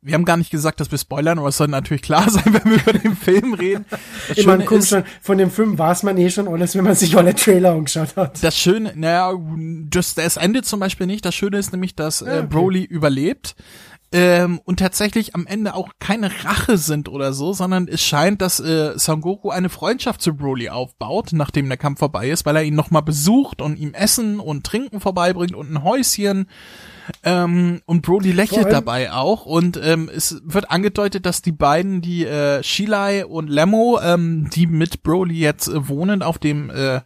[0.03, 2.65] wir haben gar nicht gesagt, dass wir spoilern, aber es soll natürlich klar sein, wenn
[2.65, 3.85] wir über den Film reden.
[4.37, 7.17] Ich meine, ist, schon, von dem Film weiß man eh schon alles, wenn man sich
[7.17, 8.43] alle Trailer angeschaut hat.
[8.43, 9.33] das Schöne, naja,
[9.89, 11.25] das, das Ende zum Beispiel nicht.
[11.25, 12.47] Das Schöne ist nämlich, dass äh, okay.
[12.49, 13.57] Broly überlebt.
[14.13, 18.59] Ähm, und tatsächlich am Ende auch keine Rache sind oder so, sondern es scheint, dass
[18.59, 22.65] äh, Son Goku eine Freundschaft zu Broly aufbaut, nachdem der Kampf vorbei ist, weil er
[22.65, 26.49] ihn nochmal besucht und ihm Essen und Trinken vorbeibringt und ein Häuschen.
[27.23, 32.01] Ähm, und Broly lächelt allem- dabei auch und ähm, es wird angedeutet, dass die beiden,
[32.03, 37.01] die äh, Shilai und Lemmo, ähm, die mit Broly jetzt äh, wohnen auf dem äh,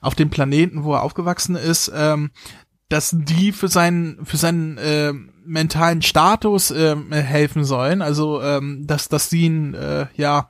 [0.00, 2.30] auf dem Planeten, wo er aufgewachsen ist, ähm,
[2.88, 5.12] dass die für seinen für seinen äh,
[5.44, 10.48] mentalen Status ähm, helfen sollen, also ähm, dass dass sie ihn äh, ja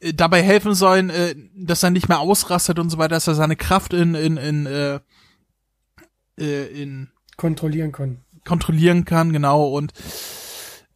[0.00, 3.34] äh, dabei helfen sollen, äh, dass er nicht mehr ausrastet und so weiter, dass er
[3.34, 5.00] seine Kraft in in in äh,
[6.38, 8.24] äh, in Kontrollieren können.
[8.44, 9.92] kontrollieren kann, genau, und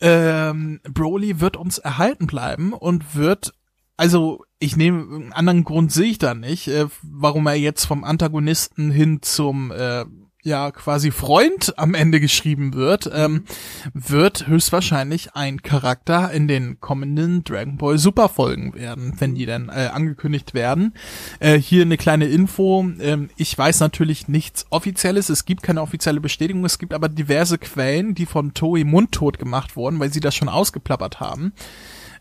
[0.00, 3.54] ähm, Broly wird uns erhalten bleiben und wird,
[3.96, 8.04] also ich nehme, einen anderen Grund sehe ich da nicht, äh, warum er jetzt vom
[8.04, 10.04] Antagonisten hin zum, äh,
[10.48, 13.44] ja, quasi Freund am Ende geschrieben wird, ähm,
[13.92, 19.68] wird höchstwahrscheinlich ein Charakter in den kommenden Dragon Ball Super Folgen werden, wenn die dann
[19.68, 20.94] äh, angekündigt werden.
[21.38, 22.88] Äh, hier eine kleine Info.
[22.98, 25.28] Ähm, ich weiß natürlich nichts Offizielles.
[25.28, 26.64] Es gibt keine offizielle Bestätigung.
[26.64, 30.48] Es gibt aber diverse Quellen, die von Toei mundtot gemacht wurden, weil sie das schon
[30.48, 31.52] ausgeplappert haben.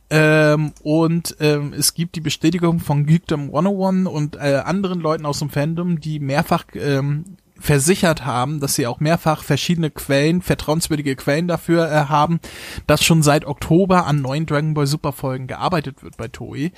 [0.09, 5.39] Ähm, und ähm, es gibt die Bestätigung von Geekdom 101 und äh, anderen Leuten aus
[5.39, 11.47] dem Fandom, die mehrfach ähm, versichert haben, dass sie auch mehrfach verschiedene Quellen, vertrauenswürdige Quellen
[11.47, 12.39] dafür äh, haben,
[12.85, 16.71] dass schon seit Oktober an neuen Dragon Ball Super Folgen gearbeitet wird bei Toei.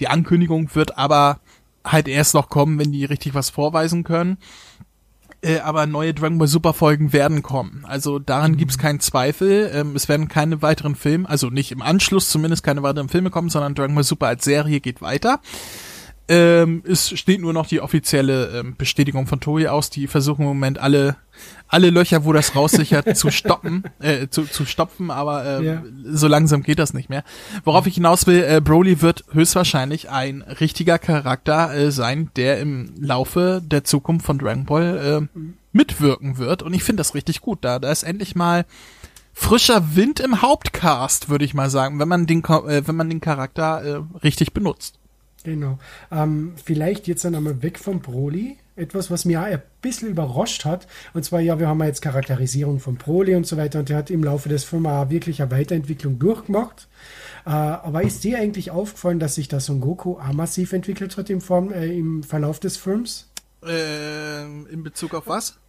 [0.00, 1.40] Die Ankündigung wird aber
[1.84, 4.38] halt erst noch kommen, wenn die richtig was vorweisen können.
[5.42, 7.84] Äh, aber neue Dragon Ball Super Folgen werden kommen.
[7.86, 9.70] Also daran gibt's keinen Zweifel.
[9.72, 13.50] Ähm, es werden keine weiteren Filme, also nicht im Anschluss zumindest keine weiteren Filme kommen,
[13.50, 15.40] sondern Dragon Ball Super als Serie geht weiter.
[16.28, 19.90] Ähm, es steht nur noch die offizielle ähm, Bestätigung von Toei aus.
[19.90, 21.16] Die versuchen im Moment alle
[21.68, 25.82] alle Löcher, wo das raussichert, zu stoppen, äh, zu, zu stopfen, aber äh, Ja.
[26.04, 27.24] so langsam geht das nicht mehr.
[27.64, 32.94] Worauf ich hinaus will, äh, Broly wird höchstwahrscheinlich ein richtiger Charakter äh, sein, der im
[32.98, 35.40] Laufe der Zukunft von Dragon Ball äh,
[35.72, 36.62] mitwirken wird.
[36.62, 37.58] Und ich finde das richtig gut.
[37.62, 38.64] Da, da ist endlich mal
[39.34, 43.20] frischer Wind im Hauptcast, würde ich mal sagen, wenn man den, äh, wenn man den
[43.20, 44.98] Charakter äh, richtig benutzt.
[45.46, 45.78] Genau.
[46.10, 48.56] Ähm, vielleicht jetzt dann einmal weg vom Broly.
[48.74, 50.88] Etwas, was mir ein bisschen überrascht hat.
[51.14, 53.78] Und zwar, ja, wir haben ja jetzt Charakterisierung von Broly und so weiter.
[53.78, 56.88] Und der hat im Laufe des Films auch wirklich eine Weiterentwicklung durchgemacht.
[57.46, 61.30] Äh, aber ist dir eigentlich aufgefallen, dass sich da Son Goku auch massiv entwickelt hat
[61.30, 63.30] im, Form, äh, im Verlauf des Films?
[63.64, 65.60] Äh, in Bezug auf was?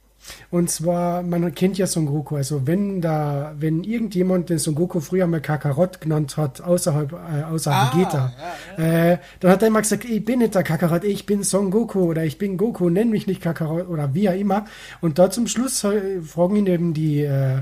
[0.52, 5.00] Und zwar, man kennt ja Son Goku, also wenn da, wenn irgendjemand den Son Goku
[5.00, 8.34] früher mal Kakarot genannt hat, außerhalb, äh, außer ah, Vegeta,
[8.78, 9.12] ja, ja.
[9.12, 12.02] Äh, dann hat er immer gesagt, ich bin nicht der Kakarot, ich bin Son Goku
[12.02, 14.66] oder ich bin Goku, nenn mich nicht Kakarot oder wie auch immer.
[15.02, 17.62] Und da zum Schluss äh, fragen ihn eben die, äh,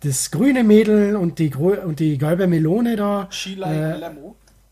[0.00, 3.28] das grüne Mädel und die, und die gelbe Melone da.
[3.46, 4.10] Äh,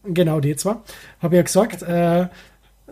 [0.02, 0.82] Genau, die zwar.
[1.20, 2.28] Habe ja gesagt, äh,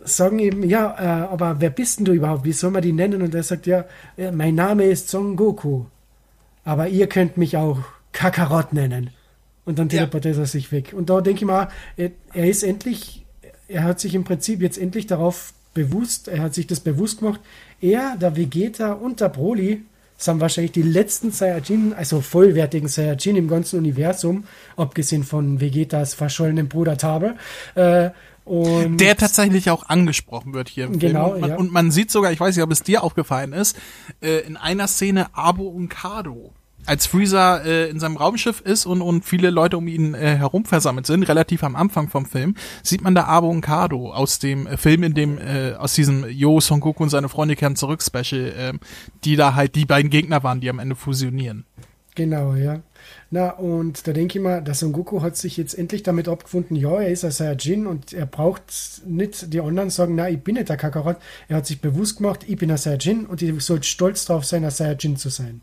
[0.05, 2.45] sagen eben, ja, äh, aber wer bist denn du überhaupt?
[2.45, 3.23] Wie soll man die nennen?
[3.23, 3.85] Und er sagt, ja,
[4.17, 5.85] äh, mein Name ist Son Goku.
[6.65, 7.79] Aber ihr könnt mich auch
[8.13, 9.11] Kakarot nennen.
[9.65, 10.43] Und dann teleportiert ja.
[10.43, 10.95] er sich weg.
[10.97, 13.25] Und da denke ich mal, er, er ist endlich,
[13.69, 17.41] er hat sich im Prinzip jetzt endlich darauf bewusst, er hat sich das bewusst gemacht,
[17.81, 19.83] er, der Vegeta und der Broly
[20.17, 24.45] sind wahrscheinlich die letzten Saiyajin, also vollwertigen Saiyajin im ganzen Universum,
[24.77, 27.37] abgesehen von Vegetas verschollenen Bruder Tabe,
[27.77, 28.11] äh,
[28.49, 31.35] und der tatsächlich auch angesprochen wird hier im genau, Film.
[31.35, 31.57] Und man, ja.
[31.57, 33.77] und man sieht sogar, ich weiß nicht, ob es dir aufgefallen ist,
[34.23, 36.53] äh, in einer Szene Abo und Kado.
[36.87, 40.65] Als Freezer äh, in seinem Raumschiff ist und, und viele Leute um ihn äh, herum
[40.65, 44.67] versammelt sind, relativ am Anfang vom Film, sieht man da Abo und Kado aus dem
[44.67, 48.03] äh, Film, in dem, äh, aus diesem Yo, Son Goku und seine Freunde kehren zurück
[48.03, 48.73] Special, äh,
[49.25, 51.67] die da halt die beiden Gegner waren, die am Ende fusionieren.
[52.15, 52.81] Genau, ja.
[53.31, 56.77] Na, und da denke ich mal, der Son Goku hat sich jetzt endlich damit abgefunden,
[56.77, 60.55] ja, er ist ein Saiyajin und er braucht nicht die anderen sagen, na, ich bin
[60.55, 61.17] nicht der Kakarot.
[61.47, 64.65] Er hat sich bewusst gemacht, ich bin ein Saiyajin und ich soll stolz darauf sein,
[64.65, 65.61] ein Saiyajin zu sein.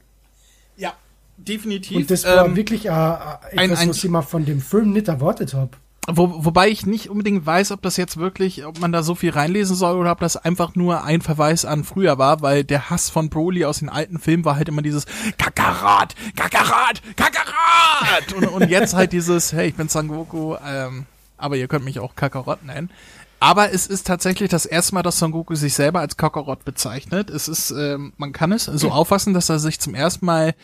[0.78, 0.94] Ja,
[1.38, 1.98] definitiv.
[1.98, 4.94] Und das war ähm, wirklich äh, etwas, ein, ein, was ich mal von dem Film
[4.94, 5.72] nicht erwartet habe.
[6.08, 9.32] Wo, wobei ich nicht unbedingt weiß, ob das jetzt wirklich, ob man da so viel
[9.32, 13.10] reinlesen soll oder ob das einfach nur ein Verweis an früher war, weil der Hass
[13.10, 15.06] von Broly aus den alten Filmen war halt immer dieses
[15.38, 21.06] Kakarat, Kakarat, Kakarat und, und jetzt halt dieses, hey, ich bin Sangoku, ähm,
[21.38, 22.92] aber ihr könnt mich auch Kakarot nennen.
[23.40, 27.30] Aber es ist tatsächlich das erste Mal, dass Son Goku sich selber als Kakarot bezeichnet.
[27.30, 30.56] Es ist, ähm, man kann es so auffassen, dass er sich zum ersten Mal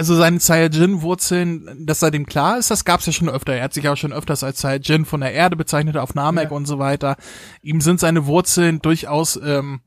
[0.00, 3.52] also seine Saiyajin-Wurzeln, dass er dem klar ist, das gab's ja schon öfter.
[3.52, 6.56] Er hat sich auch schon öfters als Saiyajin von der Erde bezeichnet auf Namek ja.
[6.56, 7.18] und so weiter.
[7.60, 9.82] Ihm sind seine Wurzeln durchaus ähm,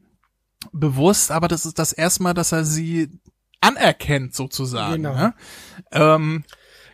[0.72, 3.10] bewusst, aber das ist das erste Mal, dass er sie
[3.60, 5.02] anerkennt sozusagen.
[5.02, 5.16] Genau.
[5.16, 5.34] Ne?
[5.92, 6.44] Ähm,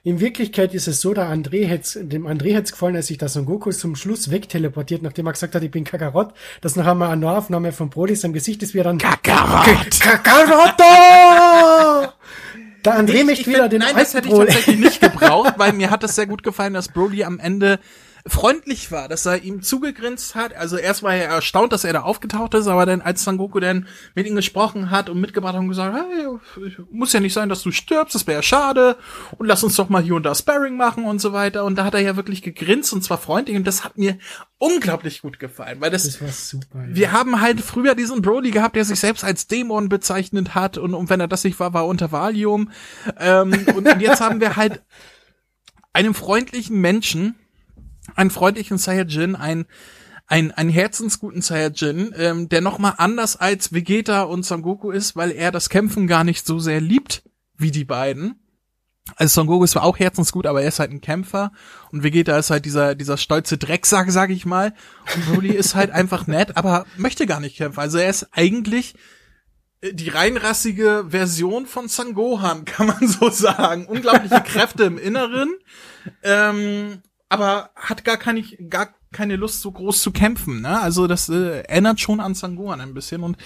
[0.04, 3.34] in Wirklichkeit ist es so, der André hätte dem André hätte gefallen, als sich das
[3.34, 6.34] Son Goku zum Schluss wegteleportiert, nachdem er gesagt hat, ich bin Kakarot.
[6.62, 10.00] Das noch einmal eine Aufnahme von Broly seinem Gesicht ist, wie er dann Kakarot!
[10.00, 12.14] Kakarot!
[12.86, 16.04] Der André möchte wieder den Nein, das hätte ich tatsächlich nicht gebraucht, weil mir hat
[16.04, 17.80] es sehr gut gefallen, dass Broly am Ende
[18.28, 20.56] freundlich war, dass er ihm zugegrinst hat.
[20.56, 23.88] Also erst war er erstaunt, dass er da aufgetaucht ist, aber dann, als Sangoku dann
[24.16, 26.28] mit ihm gesprochen hat und mitgebracht hat und gesagt, hey,
[26.92, 28.98] muss ja nicht sein, dass du stirbst, das wäre schade
[29.38, 31.66] und lass uns doch mal hier und da Sparring machen und so weiter.
[31.66, 34.18] Und da hat er ja wirklich gegrinst und zwar freundlich und das hat mir
[34.58, 36.86] unglaublich gut gefallen, weil das, das war super.
[36.88, 36.96] Ja.
[36.96, 40.94] Wir haben halt früher diesen Broly gehabt, der sich selbst als Dämon bezeichnet hat und,
[40.94, 42.72] und wenn er das nicht war, war unter Valium.
[43.18, 44.82] Ähm, und, und jetzt haben wir halt
[45.94, 47.36] einen freundlichen Menschen,
[48.16, 49.66] einen freundlichen Saiyajin, ein
[50.30, 55.32] ein, ein herzensguten Saiyajin, ähm, der nochmal anders als Vegeta und Son Goku ist, weil
[55.32, 57.24] er das Kämpfen gar nicht so sehr liebt
[57.58, 58.36] wie die beiden.
[59.16, 61.52] Also Son Goku ist zwar auch herzensgut, aber er ist halt ein Kämpfer
[61.92, 64.76] und Vegeta ist halt dieser dieser stolze Drecksack, sag ich mal.
[65.16, 67.80] Und Broly ist halt einfach nett, aber möchte gar nicht kämpfen.
[67.80, 68.94] Also er ist eigentlich
[69.82, 73.88] äh, die reinrassige Version von Son Gohan, kann man so sagen.
[73.88, 75.56] Unglaubliche Kräfte im Inneren.
[76.22, 80.62] Ähm, aber hat gar keine, gar keine Lust, so groß zu kämpfen.
[80.62, 80.80] Ne?
[80.80, 83.38] Also das äh, erinnert schon an Sangohan ein bisschen und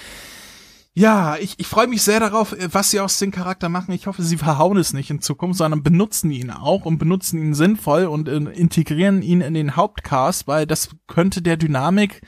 [0.95, 3.93] ja, ich, ich freue mich sehr darauf, äh, was sie aus dem Charakter machen.
[3.93, 7.55] Ich hoffe, sie verhauen es nicht in Zukunft, sondern benutzen ihn auch und benutzen ihn
[7.55, 12.21] sinnvoll und äh, integrieren ihn in den Hauptcast, weil das könnte der Dynamik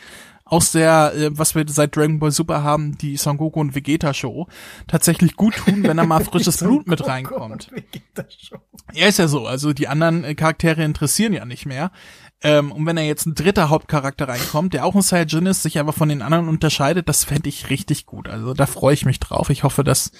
[0.46, 4.14] aus der, äh, was wir seit Dragon Ball Super haben, die Son Goku und Vegeta
[4.14, 4.48] Show,
[4.88, 7.72] tatsächlich gut tun, wenn da mal frisches Blut mit reinkommt.
[8.94, 9.48] Ja, ist ja so.
[9.48, 11.92] Also die anderen äh, Charaktere interessieren ja nicht mehr.
[12.44, 15.80] Ähm, und wenn er jetzt ein dritter Hauptcharakter reinkommt, der auch ein Saiyajin ist, sich
[15.80, 18.30] aber von den anderen unterscheidet, das fände ich richtig gut.
[18.30, 19.50] Also da freue ich mich drauf.
[19.50, 20.12] Ich hoffe, dass,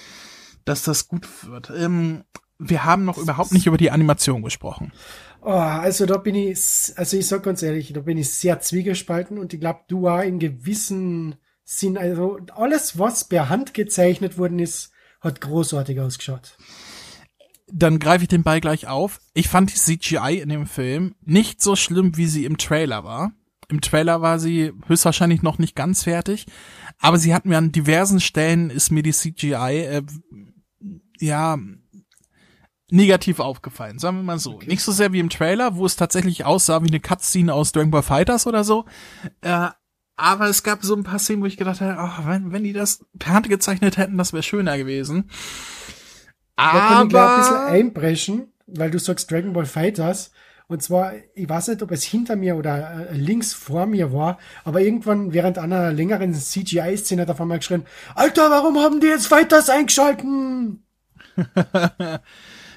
[0.64, 1.70] dass das gut wird.
[1.70, 2.24] Ähm,
[2.58, 4.92] wir haben noch überhaupt nicht über die Animation gesprochen.
[5.48, 9.38] Oh, also da bin ich, also ich sag ganz ehrlich, da bin ich sehr zwiegespalten
[9.38, 14.58] und ich glaube, du auch in gewissen Sinn, also alles, was per Hand gezeichnet worden
[14.58, 14.90] ist,
[15.20, 16.58] hat großartig ausgeschaut.
[17.68, 19.20] Dann greife ich den Ball gleich auf.
[19.34, 23.30] Ich fand die CGI in dem Film nicht so schlimm, wie sie im Trailer war.
[23.68, 26.46] Im Trailer war sie höchstwahrscheinlich noch nicht ganz fertig,
[26.98, 30.02] aber sie hat mir an diversen Stellen ist mir die CGI äh,
[31.20, 31.56] ja
[32.90, 34.54] negativ aufgefallen, sagen wir mal so.
[34.54, 34.68] Okay.
[34.68, 37.90] Nicht so sehr wie im Trailer, wo es tatsächlich aussah wie eine Cutscene aus Dragon
[37.90, 38.84] Ball Fighters oder so.
[39.40, 39.68] Äh,
[40.16, 42.72] aber es gab so ein paar Szenen, wo ich gedacht habe, oh, wenn, wenn die
[42.72, 45.30] das per Hand gezeichnet hätten, das wäre schöner gewesen.
[46.54, 50.30] Aber da kann ich ein bisschen einbrechen, weil du sagst Dragon Ball Fighters.
[50.68, 54.38] Und zwar, ich weiß nicht, ob es hinter mir oder äh, links vor mir war,
[54.64, 59.06] aber irgendwann während einer längeren CGI-Szene hat er auf einmal geschrien, Alter, warum haben die
[59.06, 60.84] jetzt Fighters eingeschalten?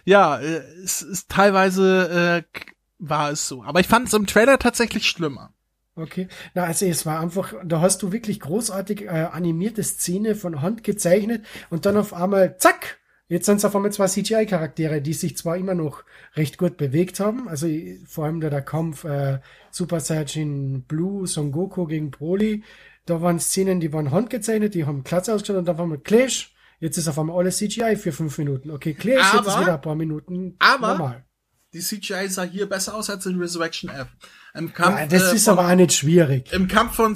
[0.10, 2.60] ja, äh, es ist teilweise äh,
[2.98, 3.64] war es so.
[3.64, 5.54] Aber ich fand es im Trailer tatsächlich schlimmer.
[5.96, 6.28] Okay.
[6.56, 10.84] Na, also es war einfach, da hast du wirklich großartig äh, animierte Szene von Hand
[10.84, 12.98] gezeichnet und dann auf einmal, zack,
[13.32, 16.04] Jetzt sind es auf einmal zwei CGI-Charaktere, die sich zwar immer noch
[16.34, 17.68] recht gut bewegt haben, also
[18.08, 19.38] vor allem da der Kampf äh,
[19.70, 22.64] Super Saiyajin Blue, Son Goku gegen Broly,
[23.06, 26.56] da waren Szenen, die waren handgezeichnet, die haben Platz ausgestellt und da war mal Clash,
[26.80, 28.72] jetzt ist auf einmal alles CGI für fünf Minuten.
[28.72, 31.26] Okay, Clash, aber, jetzt ist wieder ein paar Minuten aber normal.
[31.74, 34.08] Die CGI sah hier besser aus als in Resurrection F.
[34.56, 36.52] Im Kampf, ja, das äh, ist von, aber auch nicht schwierig.
[36.52, 37.16] Im Kampf von,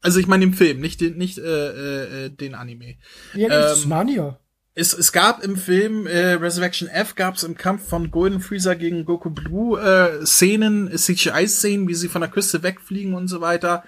[0.00, 2.96] also ich meine im Film, nicht den, nicht äh, äh, den Anime.
[3.34, 4.38] Ja, das ähm, ist Mania
[4.74, 8.76] es, es gab im Film äh, Resurrection F gab es im Kampf von Golden Freezer
[8.76, 13.84] gegen Goku Blue äh, Szenen, CGI-Szenen, wie sie von der Küste wegfliegen und so weiter.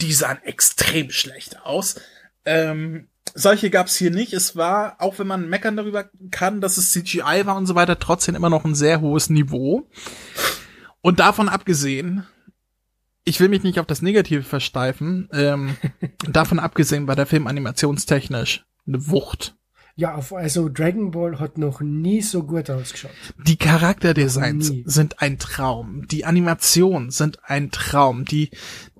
[0.00, 1.96] Die sahen extrem schlecht aus.
[2.44, 4.32] Ähm, solche gab es hier nicht.
[4.32, 7.98] Es war, auch wenn man meckern darüber kann, dass es CGI war und so weiter,
[7.98, 9.88] trotzdem immer noch ein sehr hohes Niveau.
[11.00, 12.26] Und davon abgesehen,
[13.24, 15.76] ich will mich nicht auf das Negative versteifen, ähm,
[16.28, 19.56] davon abgesehen war der Film animationstechnisch eine Wucht.
[19.96, 23.10] Ja, also Dragon Ball hat noch nie so gut ausgeschaut.
[23.44, 26.06] Die Charakterdesigns sind ein Traum.
[26.08, 28.24] Die Animationen sind ein Traum.
[28.24, 28.50] Die,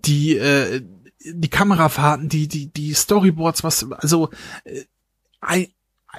[0.04, 0.82] die, äh,
[1.24, 4.30] die Kamerafahrten, die, die, die Storyboards, was, also,
[4.64, 5.66] äh,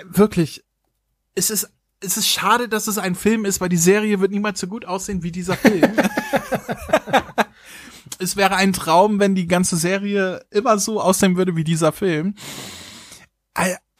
[0.05, 0.63] wirklich,
[1.35, 4.59] es ist, es ist schade, dass es ein Film ist, weil die Serie wird niemals
[4.59, 5.83] so gut aussehen wie dieser Film.
[8.17, 12.35] es wäre ein Traum, wenn die ganze Serie immer so aussehen würde wie dieser Film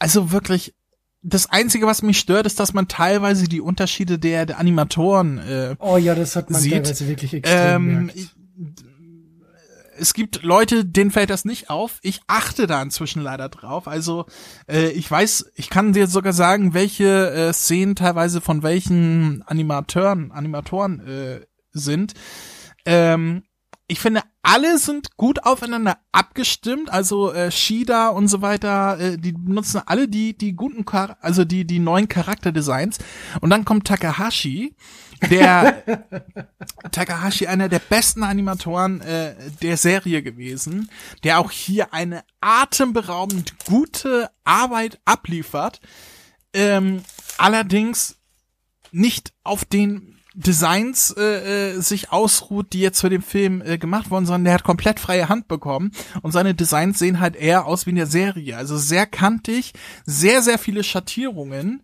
[0.02, 0.74] also wirklich,
[1.22, 5.76] das Einzige, was mich stört, ist, dass man teilweise die Unterschiede der, der Animatoren äh,
[5.78, 6.72] Oh ja, das hat man sieht.
[6.72, 8.12] teilweise wirklich extrem ähm,
[9.98, 11.98] es gibt Leute, denen fällt das nicht auf.
[12.02, 13.88] Ich achte da inzwischen leider drauf.
[13.88, 14.26] Also
[14.68, 20.32] äh, ich weiß, ich kann dir sogar sagen, welche äh, Szenen teilweise von welchen Animatoren,
[20.32, 21.40] Animatoren äh,
[21.72, 22.14] sind.
[22.84, 23.44] Ähm,
[23.88, 29.32] ich finde, alle sind gut aufeinander abgestimmt, also äh, Shida und so weiter, äh, die
[29.32, 32.98] benutzen alle die die guten Char also die die neuen Charakterdesigns
[33.40, 34.74] und dann kommt Takahashi,
[35.30, 35.82] der
[36.90, 40.90] Takahashi einer der besten Animatoren äh, der Serie gewesen,
[41.24, 45.80] der auch hier eine atemberaubend gute Arbeit abliefert.
[46.54, 47.02] Ähm,
[47.38, 48.16] allerdings
[48.90, 54.10] nicht auf den Designs äh, äh, sich ausruht, die jetzt für den Film äh, gemacht
[54.10, 55.92] wurden, sondern der hat komplett freie Hand bekommen
[56.22, 59.74] und seine Designs sehen halt eher aus wie in der Serie, also sehr kantig,
[60.06, 61.82] sehr sehr viele Schattierungen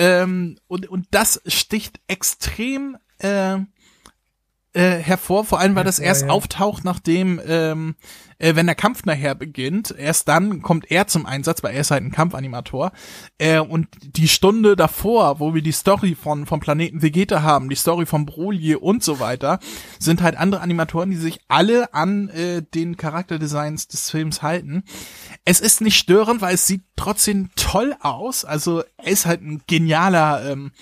[0.00, 3.56] ähm, und und das sticht extrem äh,
[4.72, 6.32] äh, hervor, vor allem weil das erst ja, ja.
[6.32, 7.96] auftaucht, nachdem ähm,
[8.40, 11.90] äh, wenn der Kampf nachher beginnt, erst dann kommt er zum Einsatz, weil er ist
[11.90, 12.92] halt ein Kampfanimator.
[13.38, 17.76] Äh, und die Stunde davor, wo wir die Story von vom Planeten Vegeta haben, die
[17.76, 19.60] Story von Broly und so weiter,
[19.98, 24.84] sind halt andere Animatoren, die sich alle an äh, den Charakterdesigns des Films halten.
[25.44, 28.44] Es ist nicht störend, weil es sieht trotzdem toll aus.
[28.44, 30.72] Also er ist halt ein genialer ähm,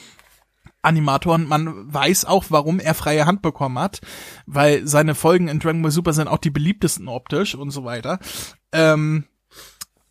[0.82, 4.00] Animator und man weiß auch, warum er freie Hand bekommen hat,
[4.46, 8.18] weil seine Folgen in Dragon Ball Super sind auch die beliebtesten optisch und so weiter.
[8.72, 9.24] Ähm,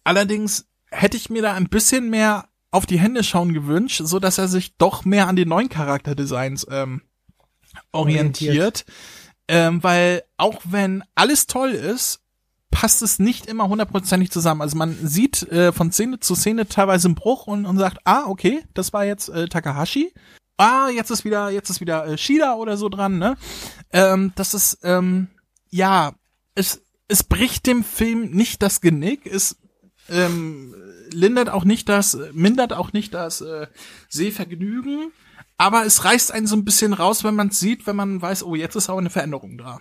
[0.03, 4.37] allerdings hätte ich mir da ein bisschen mehr auf die Hände schauen gewünscht, so dass
[4.37, 7.01] er sich doch mehr an den neuen Charakterdesigns ähm,
[7.91, 8.85] orientiert.
[9.47, 12.19] Ähm, weil auch wenn alles toll ist,
[12.69, 14.61] passt es nicht immer hundertprozentig zusammen.
[14.61, 18.25] Also man sieht äh, von Szene zu Szene teilweise einen Bruch und, und sagt, ah,
[18.27, 20.13] okay, das war jetzt äh, Takahashi
[20.57, 23.37] ah, jetzt ist wieder, jetzt ist wieder äh, Shida oder so dran, ne?
[23.91, 25.27] Ähm, das ist, ähm,
[25.69, 26.13] ja,
[26.55, 29.57] es, es bricht dem Film nicht das Genick, es
[30.09, 30.73] ähm,
[31.11, 33.67] lindert auch nicht das, mindert auch nicht das äh,
[34.09, 35.11] Sehvergnügen,
[35.57, 38.55] aber es reißt einen so ein bisschen raus, wenn man sieht, wenn man weiß, oh,
[38.55, 39.79] jetzt ist auch eine Veränderung da.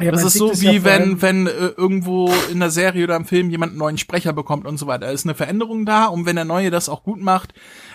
[0.00, 3.24] Ja, das ist so wie ja wenn, wenn äh, irgendwo in der Serie oder im
[3.24, 5.06] Film jemand einen neuen Sprecher bekommt und so weiter.
[5.06, 7.52] Da ist eine Veränderung da und wenn der Neue das auch gut macht,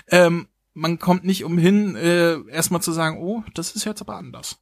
[0.09, 4.57] ähm, man kommt nicht umhin, äh, erstmal zu sagen, oh, das ist jetzt aber anders.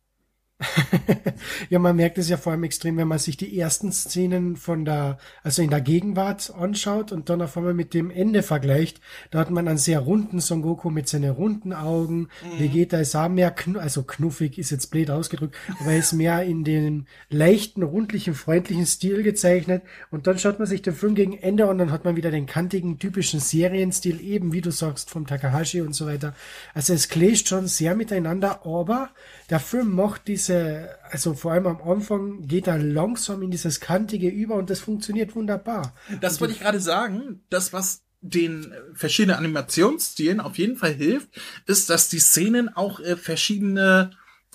[1.70, 4.86] Ja, man merkt es ja vor allem extrem, wenn man sich die ersten Szenen von
[4.86, 9.02] der, also in der Gegenwart anschaut und dann auf einmal mit dem Ende vergleicht.
[9.32, 12.30] Da hat man einen sehr runden Son Goku mit seinen runden Augen.
[12.44, 12.60] Mhm.
[12.60, 16.44] Vegeta ist auch mehr, knu also knuffig ist jetzt blöd ausgedrückt, aber er ist mehr
[16.44, 19.84] in den leichten, rundlichen, freundlichen Stil gezeichnet.
[20.10, 22.46] Und dann schaut man sich den Film gegen Ende an, dann hat man wieder den
[22.46, 26.36] kantigen, typischen Serienstil, eben wie du sagst, vom Takahashi und so weiter.
[26.74, 29.10] Also es clasht schon sehr miteinander, aber
[29.52, 34.30] der Film macht diese, also vor allem am Anfang geht er langsam in dieses Kantige
[34.30, 35.94] über und das funktioniert wunderbar.
[36.22, 37.44] Das wollte ich gerade sagen.
[37.50, 41.28] Das, was den verschiedenen Animationsstilen auf jeden Fall hilft,
[41.66, 44.12] ist, dass die Szenen auch äh, verschiedene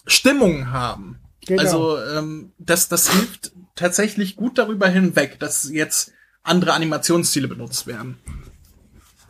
[0.06, 1.18] Stimmungen haben.
[1.46, 1.62] Genau.
[1.62, 8.18] Also ähm, das, das hilft tatsächlich gut darüber hinweg, dass jetzt andere Animationsstile benutzt werden.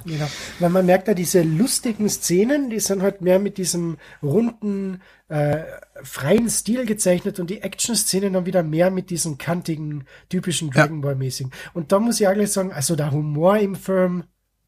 [0.07, 0.27] Genau.
[0.61, 5.65] Weil man merkt ja, diese lustigen Szenen, die sind halt mehr mit diesem runden, äh,
[6.03, 11.53] freien Stil gezeichnet und die Action-Szenen dann wieder mehr mit diesem kantigen, typischen Dragon Ball-mäßigen.
[11.75, 14.25] Und da muss ich eigentlich sagen, also der Humor im Film,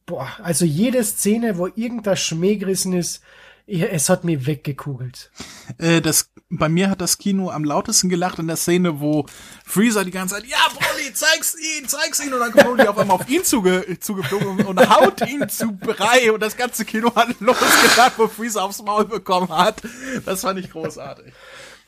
[0.07, 3.23] boah, also jede Szene, wo irgendein Schmäh gerissen ist,
[3.67, 5.31] es hat mich weggekugelt.
[5.79, 9.27] Äh, das, bei mir hat das Kino am lautesten gelacht in der Szene, wo
[9.67, 12.97] Freezer die ganze Zeit, ja, Broly, zeig's ihn, zeig's ihn, und dann kommt Broly auf
[12.97, 17.39] einmal auf ihn zuge, zugeflogen und, haut ihn zu Brei und das ganze Kino hat
[17.41, 19.83] losgelacht, wo Freezer aufs Maul bekommen hat.
[20.25, 21.33] Das fand ich großartig.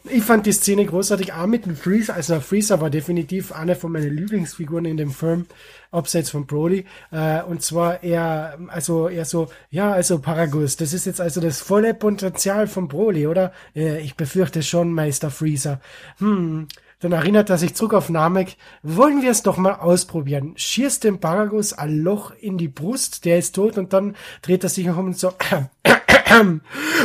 [0.05, 2.15] Ich fand die Szene großartig, auch mit dem Freezer.
[2.15, 5.47] Also Freezer war definitiv eine von meinen Lieblingsfiguren in dem Film,
[5.91, 6.87] abseits von Brody.
[7.11, 11.61] Äh, und zwar eher, also eher so, ja, also Paragus, das ist jetzt also das
[11.61, 13.53] volle Potenzial von Broly, oder?
[13.77, 15.81] Äh, ich befürchte schon, Meister Freezer.
[16.19, 16.69] Hm,
[17.01, 18.57] dann erinnert er sich zurück auf Namek.
[18.83, 20.53] Wollen wir es doch mal ausprobieren.
[20.57, 24.71] Schierst dem Paragus ein Loch in die Brust, der ist tot und dann dreht er
[24.71, 25.33] sich um und so,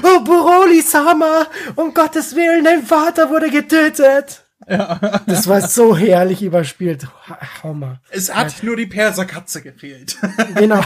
[0.03, 1.47] Oh, Broly-sama!
[1.76, 4.44] Um Gottes Willen, dein Vater wurde getötet!
[4.68, 5.22] Ja.
[5.28, 7.07] Das war so herrlich überspielt.
[7.63, 7.99] Hammer.
[8.09, 8.66] Es hat ja.
[8.66, 10.18] nur die Perserkatze gefehlt.
[10.55, 10.82] Genau.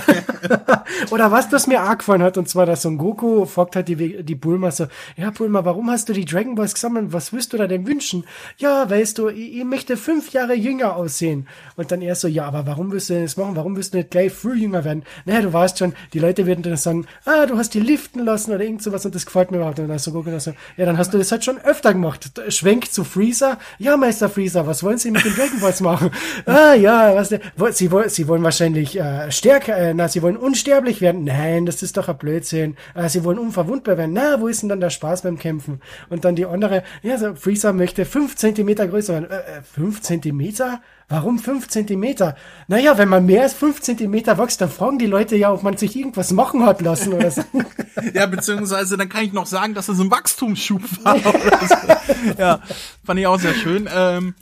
[1.11, 4.23] Oder was, was mir arg gefallen hat, und zwar, dass Son Goku fragt halt die,
[4.23, 7.13] die Bulma so, ja, Bulma, warum hast du die Dragon Balls gesammelt?
[7.13, 8.25] Was willst du da denn wünschen?
[8.57, 11.47] Ja, weißt du, ich, ich möchte fünf Jahre jünger aussehen.
[11.75, 13.55] Und dann er so, ja, aber warum willst du denn das machen?
[13.55, 15.03] Warum willst du nicht gleich früh jünger werden?
[15.25, 18.51] Naja, du weißt schon, die Leute werden dann sagen, ah, du hast die liften lassen
[18.51, 19.79] oder irgend sowas und das gefällt mir überhaupt.
[19.79, 22.31] Und dann so Goku so, ja, dann hast du das halt schon öfter gemacht.
[22.49, 26.11] Schwenk zu Freezer, ja, Meister Freezer, was wollen Sie mit den Dragon Balls machen?
[26.45, 31.01] ah, ja, was, Sie wollen, Sie wollen wahrscheinlich äh, stärker, äh, na, Sie wollen unsterblich
[31.01, 31.23] werden.
[31.23, 32.75] Nein, das ist doch ein Blödsinn.
[32.95, 34.13] Äh, Sie wollen unverwundbar werden.
[34.13, 35.81] Na, wo ist denn dann der Spaß beim Kämpfen?
[36.09, 39.29] Und dann die andere, ja, so, Freezer möchte fünf Zentimeter größer werden.
[39.29, 40.81] Äh, äh fünf Zentimeter?
[41.09, 42.35] Warum fünf Zentimeter?
[42.67, 45.75] Naja, wenn man mehr als fünf Zentimeter wächst, dann fragen die Leute ja, ob man
[45.75, 47.41] sich irgendwas machen hat lassen oder so.
[48.13, 51.17] ja, beziehungsweise dann kann ich noch sagen, dass es ein Wachstumsschub war.
[52.37, 52.59] ja,
[53.03, 53.89] fand ich auch sehr schön.
[53.91, 54.35] Ähm,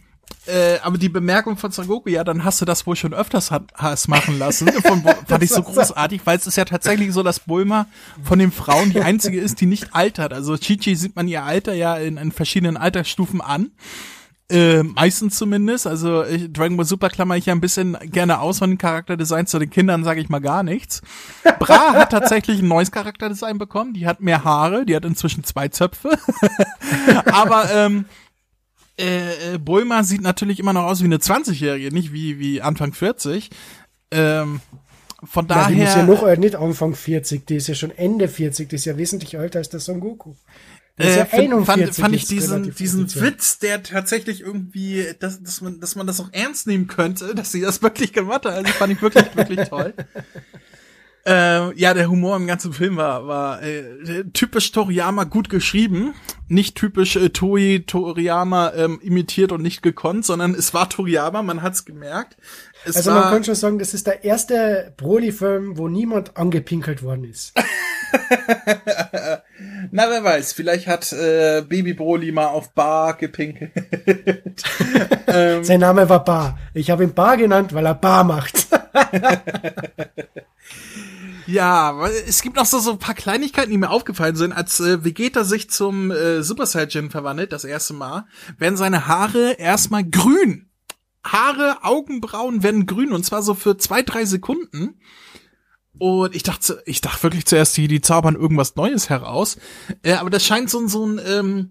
[0.45, 3.49] äh, aber die Bemerkung von Son Goku, ja, dann hast du das wohl schon öfters
[3.49, 4.67] hat, hast machen lassen.
[4.81, 7.87] Von, fand ich so großartig, weil es ist ja tatsächlich so, dass Bulma
[8.23, 10.33] von den Frauen die einzige ist, die nicht altert.
[10.33, 13.71] Also Chichi sieht man ihr Alter ja in, in verschiedenen Altersstufen an.
[14.49, 15.87] Äh, meistens zumindest.
[15.87, 19.51] Also ich, Dragon Ball Super klammer ich ja ein bisschen gerne aus von den Charakterdesigns.
[19.51, 21.01] Zu den Kindern sage ich mal gar nichts.
[21.59, 23.93] Bra hat tatsächlich ein neues Charakterdesign bekommen.
[23.93, 24.85] Die hat mehr Haare.
[24.85, 26.17] Die hat inzwischen zwei Zöpfe.
[27.25, 28.05] Aber ähm,
[28.99, 32.93] äh, äh, Bulma sieht natürlich immer noch aus wie eine 20-Jährige, nicht wie, wie Anfang
[32.93, 33.49] 40.
[34.11, 34.61] Ähm,
[35.23, 35.69] von daher.
[35.69, 38.69] Ja, die ist ja noch äh, nicht Anfang 40, die ist ja schon Ende 40,
[38.69, 40.33] die ist ja wesentlich älter als der Son Goku.
[40.97, 45.95] Äh, find, fand, fand ich diesen, diesen Witz, der tatsächlich irgendwie, dass, dass, man, dass
[45.95, 48.53] man das auch ernst nehmen könnte, dass sie das wirklich gemacht hat.
[48.53, 49.93] Also fand ich wirklich, wirklich toll.
[51.27, 56.13] Äh, ja, der Humor im ganzen Film war, war äh, typisch Toriyama gut geschrieben.
[56.47, 61.61] Nicht typisch äh, Toei Toriyama ähm, imitiert und nicht gekonnt, sondern es war Toriyama, man
[61.61, 62.37] hat's gemerkt.
[62.85, 67.25] Es also man kann schon sagen, das ist der erste Broly-Film, wo niemand angepinkelt worden
[67.25, 67.51] ist.
[69.91, 73.71] Na, wer weiß, vielleicht hat äh, Baby Broly mal auf Bar gepinkelt.
[75.27, 76.59] ähm, Sein Name war Bar.
[76.73, 78.67] Ich habe ihn Bar genannt, weil er Bar macht.
[81.47, 84.51] Ja, es gibt noch so, so ein paar Kleinigkeiten, die mir aufgefallen sind.
[84.51, 88.25] Als äh, Vegeta sich zum äh, Super Saiyan verwandelt, das erste Mal,
[88.57, 90.69] werden seine Haare erstmal grün.
[91.23, 94.99] Haare, Augenbrauen werden grün und zwar so für zwei, drei Sekunden.
[95.99, 99.57] Und ich dachte, ich dachte wirklich zuerst, die, die zaubern irgendwas Neues heraus.
[100.03, 101.69] Äh, aber das scheint so, so ein, ähm,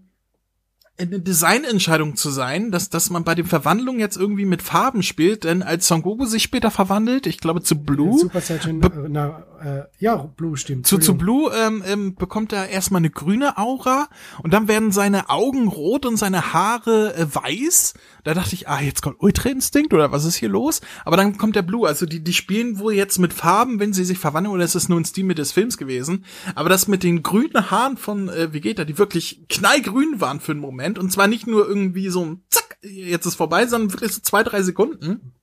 [0.99, 5.43] eine Designentscheidung zu sein, dass, dass man bei den Verwandlungen jetzt irgendwie mit Farben spielt,
[5.43, 8.17] denn als Son Goku sich später verwandelt, ich glaube zu Blue.
[8.17, 10.87] Super Saiyan, na, äh, ja, Blue stimmt.
[10.87, 14.07] Zu, zu Blue ähm, ähm, bekommt er erstmal eine grüne Aura
[14.43, 17.93] und dann werden seine Augen rot und seine Haare äh, weiß.
[18.23, 20.81] Da dachte ich, ah, jetzt kommt Ultra Instinct oder was ist hier los?
[21.05, 21.87] Aber dann kommt der Blue.
[21.87, 24.89] Also die, die spielen wohl jetzt mit Farben, wenn sie sich verwandeln, oder ist es
[24.89, 26.25] nur ein Stil mit des Films gewesen.
[26.55, 30.61] Aber das mit den grünen Haaren von äh, Vegeta, die wirklich knallgrün waren für einen
[30.61, 34.21] Moment und zwar nicht nur irgendwie so ein Zack, jetzt ist vorbei, sondern wirklich so
[34.21, 35.33] zwei, drei Sekunden.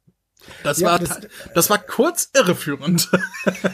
[0.62, 1.20] Das Ja, war das-
[1.55, 3.11] das, war kurz irreführend.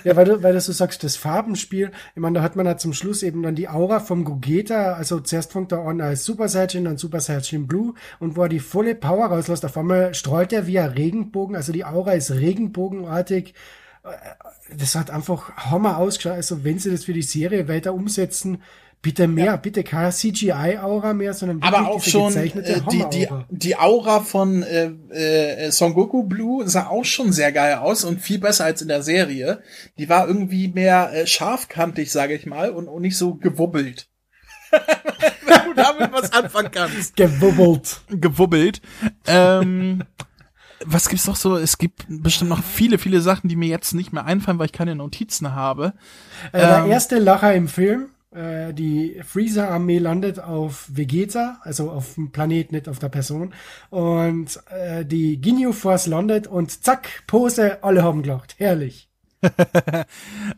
[0.05, 2.77] Ja, weil du, weil du so sagst, das Farbenspiel, ich meine, da hat man ja
[2.77, 6.49] zum Schluss eben dann die Aura vom Gogeta, also zuerst fängt er an als Super
[6.49, 10.53] Saiyan, dann Super Saiyan Blue und wo er die volle Power rauslässt, auf einmal strahlt
[10.53, 13.55] er wie ein Regenbogen, also die Aura ist regenbogenartig.
[14.05, 14.09] Äh,
[14.77, 18.63] Das hat einfach Hammer ausgeschaut, also wenn sie das für die Serie weiter umsetzen,
[19.03, 23.29] bitte mehr, bitte keine CGI-Aura mehr, sondern aber wirklich auch diese schon äh, die, die,
[23.49, 28.21] die Aura von äh, äh, Son Goku Blue sah auch schon sehr geil aus und
[28.21, 29.63] viel besser als in der Serie.
[29.99, 34.09] Die war irgendwie mehr äh, scharfkantig, sage ich mal, und, und nicht so gewubbelt.
[34.71, 37.17] Wenn du damit was anfangen kannst.
[37.17, 38.03] Gewubbelt.
[38.09, 38.81] Gewubbelt.
[39.27, 40.05] Ähm,
[40.85, 41.57] was gibt's noch so?
[41.57, 44.73] Es gibt bestimmt noch viele, viele Sachen, die mir jetzt nicht mehr einfallen, weil ich
[44.73, 45.95] keine Notizen habe.
[46.53, 46.91] Äh, der Ähm.
[46.91, 52.89] erste Lacher im Film, äh, die Freezer-Armee landet auf Vegeta, also auf dem Planet, nicht
[52.89, 53.55] auf der Person.
[53.91, 58.57] Und äh, die Ginyu Force landet und zack, Pose, alle haben gelacht.
[58.59, 59.09] Herrlich.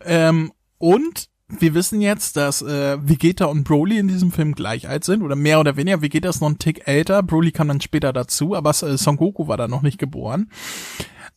[0.05, 5.05] Ähm, und wir wissen jetzt, dass äh, Vegeta und Broly in diesem Film gleich alt
[5.05, 6.03] sind oder mehr oder weniger.
[6.03, 9.49] Vegeta ist noch ein Tick älter, Broly kam dann später dazu, aber äh, Son Goku
[9.49, 10.51] war da noch nicht geboren.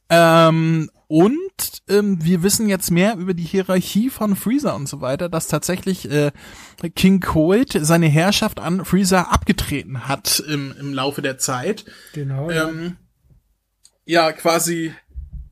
[0.10, 5.30] Ähm, und ähm, wir wissen jetzt mehr über die Hierarchie von Freezer und so weiter,
[5.30, 6.32] dass tatsächlich äh,
[6.96, 11.86] King Cold seine Herrschaft an Freezer abgetreten hat im, im Laufe der Zeit.
[12.14, 12.50] Genau.
[12.50, 12.70] ja.
[12.70, 12.98] Ähm,
[14.06, 14.94] ja, quasi.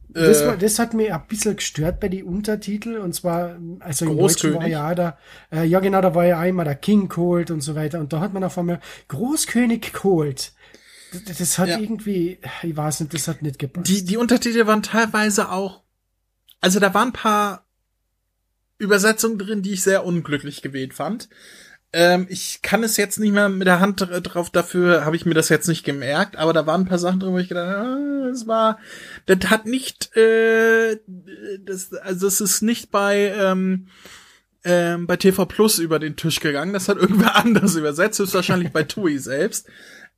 [0.09, 4.05] Das, äh, war, das hat mich ein bisschen gestört bei die Untertitel und zwar, also
[4.05, 4.57] im Großkönig.
[4.57, 5.17] Deutschen war ja da,
[5.51, 8.19] äh, ja genau, da war ja einmal der King Cold und so weiter und da
[8.19, 10.53] hat man auf einmal Großkönig Cold.
[11.37, 11.79] Das, hat Ja.
[11.79, 13.87] irgendwie, ich weiß nicht, das hat nicht gepasst.
[13.87, 15.83] Die, die Untertitel waren teilweise auch,
[16.61, 17.65] also da waren ein paar
[18.77, 21.29] Übersetzungen drin, die ich sehr unglücklich gewählt fand.
[21.95, 25.25] Ähm, ich kann es jetzt nicht mehr mit der Hand dr- drauf, dafür habe ich
[25.25, 27.67] mir das jetzt nicht gemerkt, aber da waren ein paar Sachen drin, wo ich gedacht
[27.69, 28.79] habe, ah, das war,
[29.27, 30.97] das hat nicht, äh,
[31.59, 33.89] das, also es ist nicht bei, ähm,
[34.63, 38.83] ähm, bei TV Plus über den Tisch gegangen, das hat irgendwer anders übersetzt, höchstwahrscheinlich bei
[38.83, 39.67] TUI selbst.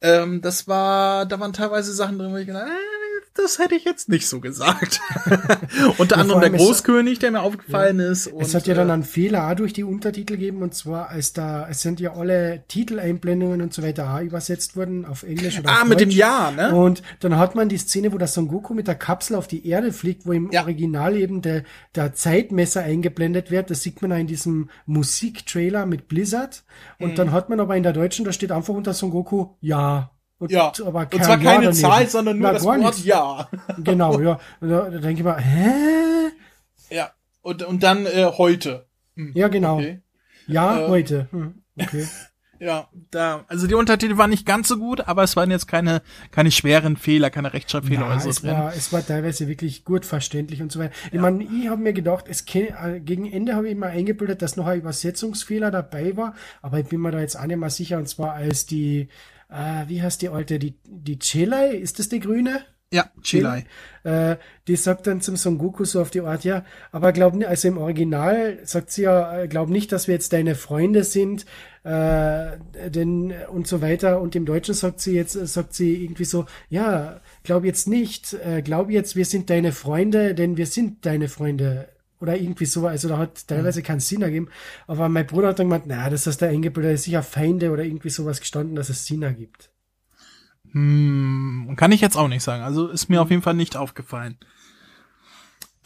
[0.01, 2.94] Ähm, das war, da waren teilweise Sachen drin, wo ich gedacht, äh,
[3.35, 4.99] das hätte ich jetzt nicht so gesagt.
[5.97, 8.27] Unter Ja, anderem der Großkönig, der mir aufgefallen ist.
[8.27, 11.09] Und, Es hat ja dann äh, einen Fehler auch durch die Untertitel gegeben und zwar
[11.09, 15.59] als da, es sind ja alle Titeleinblendungen und so weiter auch übersetzt worden auf Englisch
[15.59, 16.09] oder Ah, auf mit dem.
[16.09, 16.73] Ja, ne?
[16.73, 19.67] Und dann hat man die Szene, wo der Son Goku mit der Kapsel auf die
[19.67, 20.61] Erde fliegt, wo im Ja.
[20.61, 21.63] Original eben der,
[21.95, 23.69] der Zeitmesser eingeblendet wird.
[23.69, 26.63] Das sieht man auch in diesem Musiktrailer mit Blizzard.
[26.99, 27.15] Und Mhm.
[27.15, 30.11] dann hat man aber in der deutschen, da steht einfach unter Son Goku Ja.
[30.37, 31.73] Und, ja, aber und kein zwar Ja keine daneben.
[31.73, 33.05] Zahl, sondern nur Na, das Wort nicht.
[33.05, 33.49] Ja.
[33.77, 34.39] Genau, ja.
[34.59, 36.31] Und da, da denke ich mal, hä?
[36.89, 37.11] Ja.
[37.41, 38.87] Und, und dann äh, heute.
[39.15, 39.77] Ja, genau.
[39.77, 40.01] Okay.
[40.47, 41.27] Ja, Äh, heute.
[41.31, 42.05] Hm, okay.
[42.57, 46.01] Ja, da, also die Untertitel waren nicht ganz so gut, aber es waren jetzt keine,
[46.31, 48.51] keine schweren Fehler, keine Rechtschreibfehler Ja, oder so es, drin.
[48.51, 50.93] war, es war teilweise wirklich gut verständlich und so weiter.
[51.11, 54.55] Ich meine, ich habe mir gedacht, es äh, gegen Ende habe ich mir eingebildet, dass
[54.55, 57.97] noch ein Übersetzungsfehler dabei war, aber ich bin mir da jetzt auch nicht mal sicher,
[57.97, 59.09] und zwar als die,
[59.55, 62.65] äh, wie heißt die alte, die, die Chelai, ist das die grüne?
[62.93, 63.65] Ja, Chilai.
[64.03, 64.37] Äh,
[64.67, 67.67] die sagt dann zum Son Goku so auf die Art, ja, aber glaub nicht, also
[67.67, 71.45] im Original sagt sie ja, äh, glaub nicht, dass wir jetzt deine Freunde sind,
[71.83, 72.57] äh,
[72.89, 74.21] denn und so weiter.
[74.21, 78.33] Und im Deutschen sagt sie jetzt, äh, sagt sie irgendwie so, ja, glaub jetzt nicht,
[78.33, 81.89] äh, glaub jetzt, wir sind deine Freunde, denn wir sind deine Freunde.
[82.19, 84.49] Oder irgendwie so, also da hat teilweise keinen Sinn ergeben.
[84.87, 87.71] Aber mein Bruder hat dann gemeint, na, das ist der eingebildet, da ist sicher Feinde
[87.71, 89.69] oder irgendwie sowas gestanden, dass es Sinn ergibt.
[90.71, 92.63] Hm, kann ich jetzt auch nicht sagen.
[92.63, 94.37] Also ist mir auf jeden Fall nicht aufgefallen.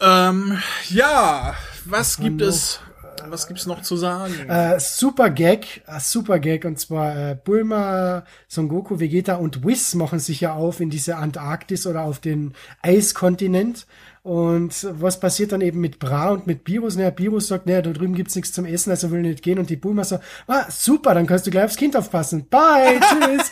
[0.00, 0.58] Ähm,
[0.88, 1.54] ja,
[1.84, 2.48] was war gibt noch?
[2.48, 2.80] es,
[3.28, 4.34] was gibt's noch zu sagen?
[4.48, 9.94] Äh, super Gag, äh, super Gag, und zwar äh, Bulma, Son Goku, Vegeta und Whis
[9.94, 13.86] machen sich ja auf in diese Antarktis oder auf den Eiskontinent.
[14.30, 16.94] Und was passiert dann eben mit Bra und mit Virus?
[16.94, 19.58] Naja, Virus sagt, naja, da drüben gibt's nichts zum Essen, also will nicht gehen.
[19.58, 22.46] Und die Bulma sagt, ah, super, dann kannst du gleich aufs Kind aufpassen.
[22.48, 23.50] Bye, tschüss.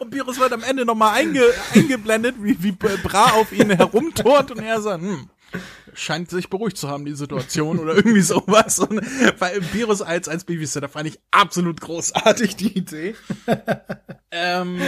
[0.00, 1.42] Und Virus wird am Ende nochmal einge,
[1.74, 5.28] eingeblendet, wie, wie Bra auf ihn herumturnt und er sagt, hm,
[5.94, 8.78] scheint sich beruhigt zu haben, die Situation oder irgendwie sowas.
[8.78, 9.00] Und
[9.38, 13.14] weil Virus als, als Babysitter fand ich absolut großartig, die Idee.
[14.30, 14.78] ähm,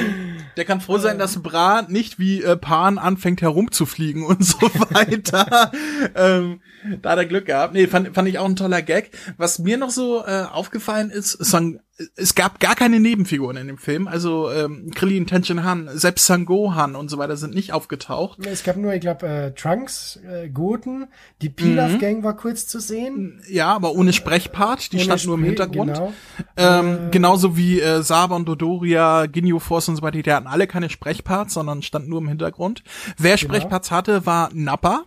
[0.56, 5.70] der kann froh sein, dass Bra nicht wie äh, Pan anfängt herumzufliegen und so weiter.
[6.14, 6.60] ähm,
[7.02, 7.74] Da hat er Glück gehabt.
[7.74, 9.10] Nee, fand, fand ich auch ein toller Gag.
[9.36, 11.80] Was mir noch so äh, aufgefallen ist, Sang,
[12.16, 14.08] es gab gar keine Nebenfiguren in dem Film.
[14.08, 18.44] Also ähm, Krillin, Tenshin Han, selbst Sangohan und so weiter sind nicht aufgetaucht.
[18.44, 21.06] Es gab nur, ich glaube, äh, Trunks, äh, Goten,
[21.40, 23.40] die Pilaf Gang war kurz zu sehen.
[23.48, 24.92] Ja, aber ohne Sprechpart.
[24.92, 25.94] Die Ohne stand nur im Spre- Hintergrund.
[25.94, 26.12] genau.
[26.56, 30.66] Ähm, genauso wie äh, Saba und Dodoria, Ginyu Force und so weiter, die hatten alle
[30.66, 32.82] keine Sprechparts, sondern standen nur im Hintergrund.
[33.18, 35.04] Wer Sprechparts hatte, war Nappa.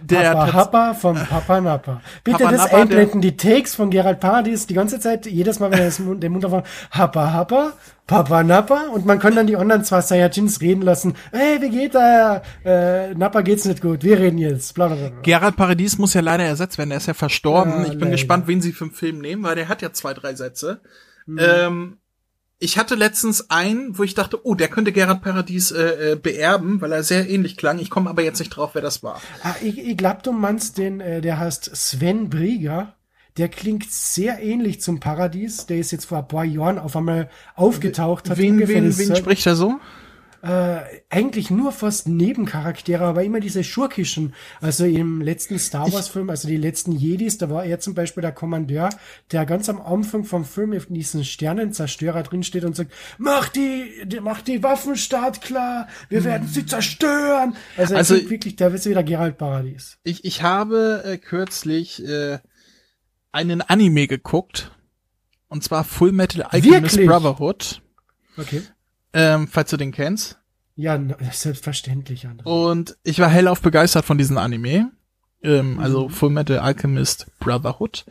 [0.00, 2.00] Der Papa Happa vom Papa Nappa.
[2.24, 5.70] Bitte Papa das Nappa, einblenden, die Takes von Gerald Paradis die ganze Zeit, jedes Mal,
[5.70, 7.72] wenn er den Mund aufmacht, Happa Happa,
[8.06, 11.14] Papa Nappa und man kann dann die anderen zwei Saiyajins reden lassen.
[11.30, 12.42] Hey, wie geht er?
[12.64, 14.74] Äh, Nappa geht's nicht gut, wir reden jetzt.
[14.74, 15.20] Bla, bla, bla.
[15.22, 17.72] Gerald Paradies muss ja leider ersetzt werden, er ist ja verstorben.
[17.72, 18.12] Ja, ich bin leider.
[18.12, 20.80] gespannt, wen sie für den Film nehmen, weil der hat ja zwei, drei Sätze.
[21.26, 21.38] Mhm.
[21.40, 21.98] Ähm,
[22.62, 26.80] ich hatte letztens einen, wo ich dachte, oh, der könnte Gerald Paradies äh, äh, beerben,
[26.80, 27.80] weil er sehr ähnlich klang.
[27.80, 29.20] Ich komme aber jetzt nicht drauf, wer das war.
[29.42, 32.94] Ah, ich, ich glaub, du meinst den, äh, der heißt Sven Brieger.
[33.36, 35.66] Der klingt sehr ähnlich zum Paradies.
[35.66, 38.30] Der ist jetzt vor ein paar Jahren auf einmal aufgetaucht.
[38.30, 39.80] Hat Wen, wen, wen spricht er so?
[40.42, 44.34] Äh, eigentlich nur fast Nebencharaktere, aber immer diese schurkischen.
[44.60, 48.22] Also im letzten Star Wars Film, also die letzten Jedis, da war er zum Beispiel
[48.22, 48.88] der Kommandeur,
[49.30, 54.02] der ganz am Anfang vom Film auf diesen Sternenzerstörer drin steht und sagt, mach die,
[54.04, 54.96] die mach die Waffen
[55.40, 57.56] klar, wir werden sie zerstören.
[57.76, 59.98] Also, Also- also wirklich, der ist wieder Gerald Paradies.
[60.02, 62.38] Ich, ich habe äh, kürzlich äh,
[63.30, 64.72] einen Anime geguckt.
[65.48, 67.06] Und zwar Full Metal Alchemist Wirklich?
[67.06, 67.82] Brotherhood.
[68.38, 68.62] Okay.
[69.14, 70.38] Ähm, falls du den kennst.
[70.74, 70.98] Ja,
[71.32, 72.44] selbstverständlich, André.
[72.44, 74.90] Und ich war hellauf begeistert von diesem Anime.
[75.42, 78.04] Ähm, Also Full Metal Alchemist Brotherhood.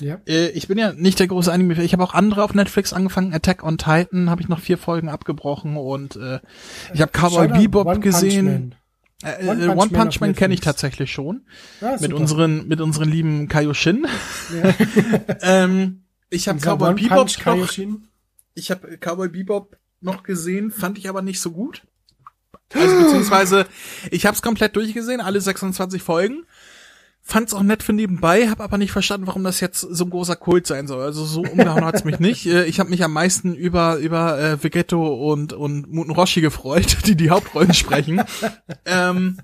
[0.00, 0.20] Ja.
[0.26, 1.82] Äh, ich bin ja nicht der große Anime.
[1.82, 3.32] Ich habe auch andere auf Netflix angefangen.
[3.32, 6.40] Attack on Titan habe ich noch vier Folgen abgebrochen und äh,
[6.92, 8.44] ich habe Cowboy Schau da, Bebop One Punch gesehen.
[8.44, 8.74] Man.
[9.22, 11.46] Äh, One äh, Punch One Man Punch auf Man kenne ich tatsächlich schon
[11.80, 12.16] Ja, mit super.
[12.16, 14.06] unseren mit unseren lieben Kaioshin.
[15.42, 18.08] ähm, ich habe Cowboy One Bebop Punch noch, Kaioshin.
[18.54, 21.82] ich habe Cowboy Bebop noch gesehen, fand ich aber nicht so gut.
[22.72, 23.66] Also beziehungsweise
[24.10, 26.44] ich habe es komplett durchgesehen, alle 26 Folgen.
[27.26, 30.36] Fand's auch nett für nebenbei, habe aber nicht verstanden, warum das jetzt so ein großer
[30.36, 31.02] Kult sein soll.
[31.02, 32.44] Also so umgehauen hat's mich nicht.
[32.46, 36.98] Äh, Ich habe mich am meisten über über äh, Vegetto und und Muten Roshi gefreut,
[37.06, 38.22] die die Hauptrollen sprechen.
[38.84, 39.38] ähm,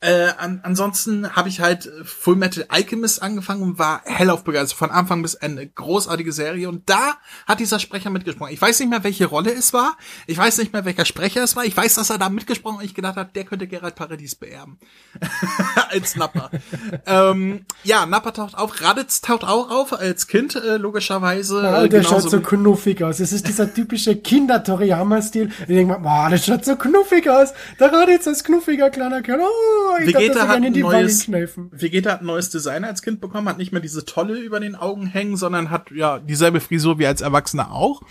[0.00, 4.90] äh, an, ansonsten habe ich halt Full Metal Alchemist angefangen und war hellauf begeistert von
[4.90, 5.66] Anfang bis Ende.
[5.66, 7.14] Großartige Serie und da
[7.46, 8.52] hat dieser Sprecher mitgesprochen.
[8.52, 9.96] Ich weiß nicht mehr, welche Rolle es war.
[10.26, 11.64] Ich weiß nicht mehr, welcher Sprecher es war.
[11.64, 14.34] Ich weiß, dass er da mitgesprochen hat und ich gedacht habe, der könnte Gerald Paradies
[14.34, 14.78] beerben.
[15.90, 16.50] als Nappa.
[17.06, 18.82] ähm, ja, Nappa taucht auf.
[18.82, 21.62] Raditz taucht auch auf als Kind, äh, logischerweise.
[21.62, 23.18] Ja, äh, der schaut so knuffig aus.
[23.20, 25.50] Es ist dieser typische Kinder-Toriyama-Stil.
[25.60, 27.54] Ich denke mal, boah, das schaut so knuffig aus.
[27.78, 29.40] Da gerade jetzt als knuffiger kleiner Kerl.
[29.40, 31.28] Oh, ich darf Vegeta so hat neues.
[31.30, 34.74] Vegeta hat ein neues Design als Kind bekommen, hat nicht mehr diese Tolle über den
[34.74, 38.02] Augen hängen, sondern hat ja dieselbe Frisur wie als Erwachsener auch.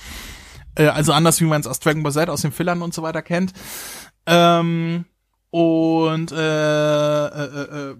[0.75, 3.01] Äh, also anders, wie man es aus Dragon Ball Z, aus den Fillern und so
[3.01, 3.53] weiter kennt.
[4.25, 5.05] Ähm,
[5.51, 7.95] und äh, äh, äh,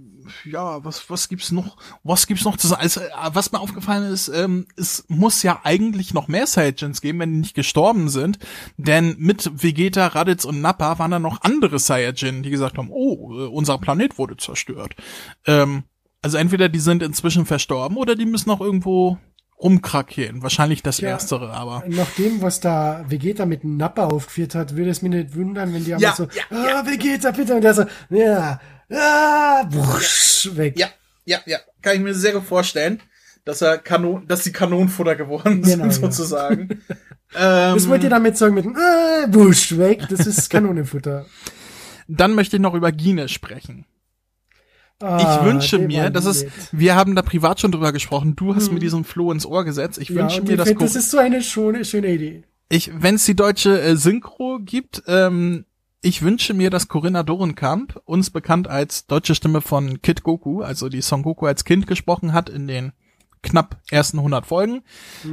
[0.45, 1.77] ja, was was gibt's noch?
[2.03, 2.81] Was gibt's noch zu sagen?
[2.81, 7.19] Also, äh, was mir aufgefallen ist, ähm, es muss ja eigentlich noch mehr Saiyajins geben,
[7.19, 8.39] wenn die nicht gestorben sind,
[8.77, 13.33] denn mit Vegeta, Raditz und Nappa waren da noch andere Saiyajin, die gesagt haben, oh,
[13.33, 14.95] äh, unser Planet wurde zerstört.
[15.45, 15.83] Ähm,
[16.21, 19.19] also entweder die sind inzwischen verstorben oder die müssen noch irgendwo
[19.61, 20.41] rumkrakeln.
[20.43, 21.09] Wahrscheinlich das Ja.
[21.09, 25.35] Erstere, aber Nach dem, was da Vegeta mit Nappa aufgeführt hat, würde es mich nicht
[25.35, 26.43] wundern, wenn die Ja, einmal so, ja,
[26.81, 28.59] ah, Vegeta, bitte, und der so, ja,
[28.91, 30.77] ah, wusch, weg.
[30.77, 30.87] Ja,
[31.25, 31.57] ja, ja.
[31.81, 33.01] Kann ich mir sehr gut vorstellen,
[33.45, 35.91] dass er Kanon, dass die Kanonenfutter geworden Genau, sind, ja.
[35.91, 36.69] sozusagen.
[36.69, 36.79] ähm,
[37.75, 40.05] Was wollt ihr damit sagen mit ah, wusch, weg?
[40.09, 41.25] Das ist Kanonenfutter.
[42.07, 43.85] dann möchte ich noch über Gine sprechen.
[45.01, 48.71] Ah, Ich wünsche mir, das ist, wir haben da privat schon drüber gesprochen, du hast
[48.71, 49.97] mir diesen Floh ins Ohr gesetzt.
[49.97, 50.15] Ich Hm.
[50.17, 52.43] Ja, wünsche mir, dass find, das ist so eine schöne, schöne Idee.
[52.69, 55.65] ich, wenn es die deutsche äh, Synchro gibt, ähm,
[56.01, 60.87] ich wünsche mir, dass Corinna Dorenkamp, uns bekannt als deutsche Stimme von Kid Goku, also
[60.87, 62.93] die Son Goku als Kind gesprochen hat in den
[63.45, 64.81] knapp ersten 100 Folgen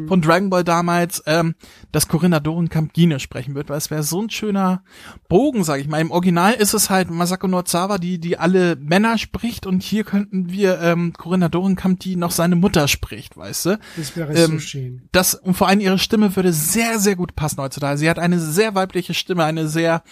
[0.07, 1.57] von Dragon Ball damals, ähm,
[1.91, 4.85] dass Corinna Dorenkamp Gine sprechen wird, weil es wäre so ein schöner
[5.29, 6.01] Bogen, sag ich mal.
[6.01, 10.51] Im Original ist es halt Masako Nozawa, die die alle Männer spricht und hier könnten
[10.51, 13.79] wir ähm, Corinna Dorenkamp, die noch seine Mutter spricht, weißt du?
[13.97, 15.09] Das wäre so Ähm, schön.
[15.13, 17.99] das und vor allem ihre Stimme würde sehr sehr gut passen heutzutage.
[17.99, 20.03] Sie hat eine sehr weibliche Stimme, eine sehr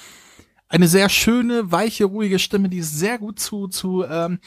[0.73, 4.39] eine sehr schöne, weiche, ruhige Stimme, die sehr gut zu zu ähm,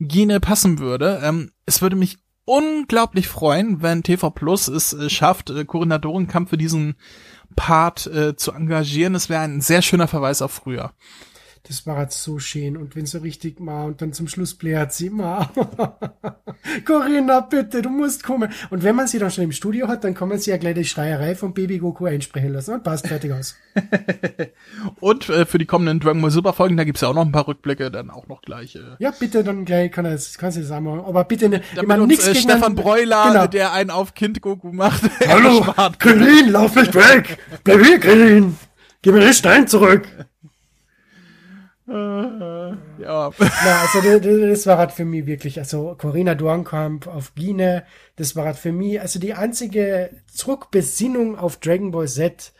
[0.00, 1.20] Gene passen würde.
[1.22, 6.48] Ähm, es würde mich unglaublich freuen, wenn TV Plus es äh, schafft, äh, Corinna Dorenkamp
[6.48, 6.96] für diesen
[7.54, 9.14] Part äh, zu engagieren.
[9.14, 10.92] Es wäre ein sehr schöner Verweis auf früher.
[11.68, 12.76] Das war halt so schön.
[12.76, 15.48] Und wenn so richtig mal und dann zum Schluss bläht sie mal.
[16.84, 18.52] Corinna, bitte, du musst kommen.
[18.70, 20.74] Und wenn man sie dann schon im Studio hat, dann kann man sie ja gleich
[20.74, 23.56] die Schreierei von Baby Goku einsprechen lassen und passt fertig aus.
[25.00, 27.32] und äh, für die kommenden Dragon Ball Super Folgen, da gibt's ja auch noch ein
[27.32, 28.76] paar Rückblicke, dann auch noch gleich.
[28.76, 32.06] Äh, ja, bitte, dann gleich kann er, kann sie sagen, aber bitte ne, Damit immer
[32.06, 33.46] nichts äh, gegen Stefan Breuler, genau.
[33.48, 35.02] der einen auf Kind Goku macht.
[35.26, 35.66] Hallo,
[35.98, 37.38] Krillin, lauf nicht weg!
[37.64, 38.56] Bleib hier, Krillin!
[39.02, 40.08] Gib mir den Stein zurück!
[41.88, 43.30] ja.
[43.38, 47.84] Na, also das, war halt für mich wirklich, also Corinna Dornkamp auf Biene,
[48.16, 52.52] das war halt für mich, also die einzige Zurückbesinnung auf Dragon Ball Z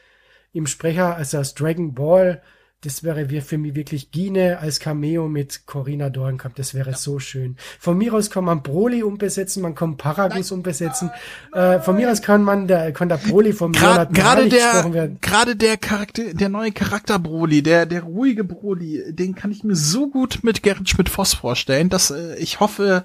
[0.53, 2.41] im Sprecher, also aus Dragon Ball,
[2.87, 6.55] das wäre für mich wirklich Gine als Cameo mit Corinna Dornkamp.
[6.55, 6.97] Das wäre ja.
[6.97, 7.57] so schön.
[7.81, 11.11] Von mir aus kann man Broly umbesetzen, man kann Paragus nein, umbesetzen.
[11.53, 15.57] Äh, von mir aus kann man der, kann der Broly vom Gra gerade der, gerade
[15.57, 20.09] der Charakter, der neue Charakter Broly, der, der ruhige Broly, den kann ich mir so
[20.09, 23.05] gut mit Gerrit Schmidt-Voss vorstellen, dass äh, ich hoffe,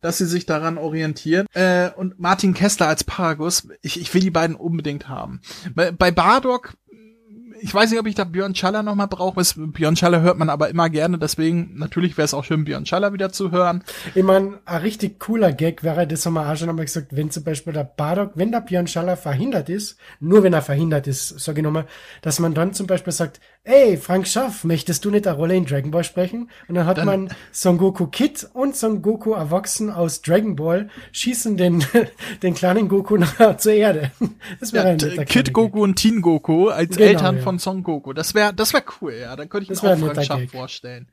[0.00, 1.46] dass sie sich daran orientieren.
[1.54, 5.40] Äh, und Martin Kessler als Paragus, ich, ich will die beiden unbedingt haben.
[5.74, 6.74] Bei, bei Bardock
[7.62, 9.40] ich weiß nicht, ob ich da Björn Schaller nochmal brauche.
[9.56, 13.12] Björn Schaller hört man aber immer gerne, deswegen natürlich wäre es auch schön, Björn Schaller
[13.12, 13.84] wieder zu hören.
[14.14, 17.30] Ich meine, ein richtig cooler Gag wäre, das haben wir auch schon einmal gesagt, wenn
[17.30, 21.40] zum Beispiel der Bardock, wenn der Björn Schaller verhindert ist, nur wenn er verhindert ist,
[21.40, 21.86] sage ich nochmal,
[22.20, 25.64] dass man dann zum Beispiel sagt, ey, Frank Schaff, möchtest du nicht eine Rolle in
[25.64, 26.50] Dragon Ball sprechen?
[26.68, 30.90] Und dann hat dann, man Son Goku Kid und Son Goku Erwachsen aus Dragon Ball
[31.12, 31.84] schießen den,
[32.42, 34.10] den kleinen Goku nach, zur Erde.
[34.60, 37.42] Das wäre ja, ein Kid Goku und Teen Goku als genau, Eltern ja.
[37.42, 38.12] von Son Goku.
[38.12, 39.36] Das wäre, das wäre cool, ja.
[39.36, 40.50] Dann könnte ich das mir auch Frank Schaff Gag.
[40.50, 41.08] vorstellen.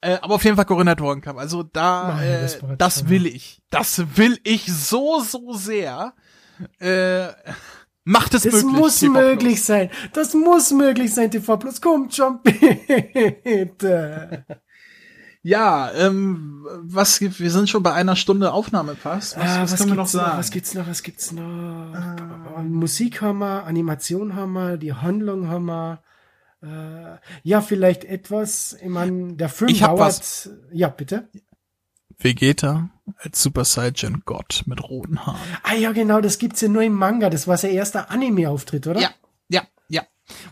[0.00, 1.38] Äh, aber auf jeden Fall Corinna Dornkamp.
[1.38, 3.60] Also da, Nein, äh, das, das will ich.
[3.70, 6.14] Das will ich so, so sehr.
[6.78, 7.28] Äh,
[8.08, 8.72] Macht es das möglich.
[8.72, 9.66] Das muss TV möglich Plus.
[9.66, 9.90] sein.
[10.12, 11.80] Das muss möglich sein, TV Plus.
[11.80, 14.44] Kommt schon bitte.
[15.42, 19.36] Ja, ähm, was gibt, wir sind schon bei einer Stunde Aufnahme fast.
[19.36, 20.30] Was, ah, was, was können wir noch sagen?
[20.30, 20.86] Noch, was gibt's noch?
[20.86, 21.42] Was gibt's noch?
[21.42, 22.62] Ah.
[22.62, 26.00] Musik haben wir, Animation haben wir, die Handlung haben wir.
[26.62, 28.76] Äh, ja, vielleicht etwas.
[28.80, 29.98] Ich meine, der Film ich dauert.
[29.98, 30.50] Was.
[30.72, 31.28] Ja, bitte.
[32.18, 32.88] Vegeta
[33.18, 35.40] als Super Saiyan Gott mit roten Haaren.
[35.62, 37.30] Ah ja, genau, das gibt's ja nur im Manga.
[37.30, 39.00] Das war sein erster Anime-Auftritt, oder?
[39.00, 39.10] Ja,
[39.48, 40.02] ja, ja.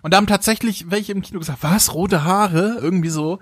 [0.02, 2.78] Und da haben tatsächlich welche im Kino gesagt, was, rote Haare?
[2.80, 3.40] Irgendwie so.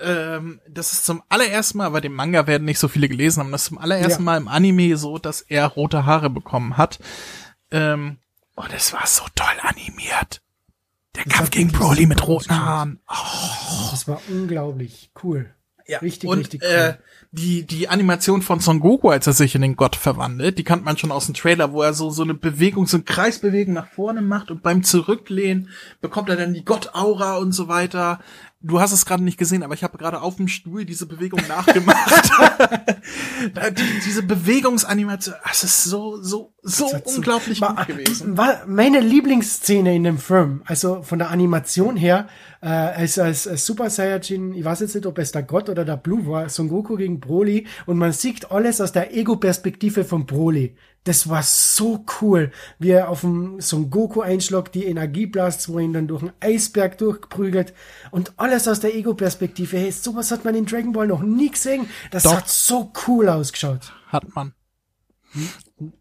[0.00, 3.52] Ähm, das ist zum allerersten Mal, bei dem Manga werden nicht so viele gelesen haben,
[3.52, 4.24] das ist zum allerersten ja.
[4.24, 6.98] Mal im Anime so, dass er rote Haare bekommen hat.
[7.70, 8.18] Ähm,
[8.54, 10.42] und es war so toll animiert.
[11.14, 13.00] Der das Kampf gegen Broly mit roten Haaren.
[13.08, 13.88] Oh.
[13.90, 15.54] Das war unglaublich cool.
[15.86, 16.70] Ja, richtig, und, richtig cool.
[16.70, 16.94] Äh,
[17.32, 20.84] die, die Animation von Son Goku, als er sich in den Gott verwandelt, die kannte
[20.84, 23.88] man schon aus dem Trailer, wo er so, so eine Bewegung, so eine Kreisbewegung nach
[23.88, 25.70] vorne macht und beim Zurücklehnen
[26.02, 28.20] bekommt er dann die Gott-Aura und so weiter.
[28.64, 31.40] Du hast es gerade nicht gesehen, aber ich habe gerade auf dem Stuhl diese Bewegung
[31.48, 32.30] nachgemacht.
[33.78, 38.36] die, diese Bewegungsanimation, das ist so, so, so unglaublich so, gut gewesen.
[38.36, 42.28] War meine Lieblingsszene in dem Film, also von der Animation her,
[42.60, 45.84] äh, als, als, als Super Saiyajin, ich weiß jetzt nicht, ob es der Gott oder
[45.84, 50.24] der Blue war, Son Goku gegen Broly und man sieht alles aus der Ego-Perspektive von
[50.26, 50.76] Broly.
[51.04, 55.92] Das war so cool, wie er auf dem Son Goku einschlagt, die Energieblasts, wo ihn
[55.92, 57.74] dann durch einen Eisberg durchprügelt
[58.12, 59.78] und alles aus der Ego-Perspektive.
[59.78, 61.88] Hey, sowas hat man in Dragon Ball noch nie gesehen.
[62.12, 62.36] Das Doch.
[62.36, 63.92] hat so cool ausgeschaut.
[64.08, 64.54] Hat man.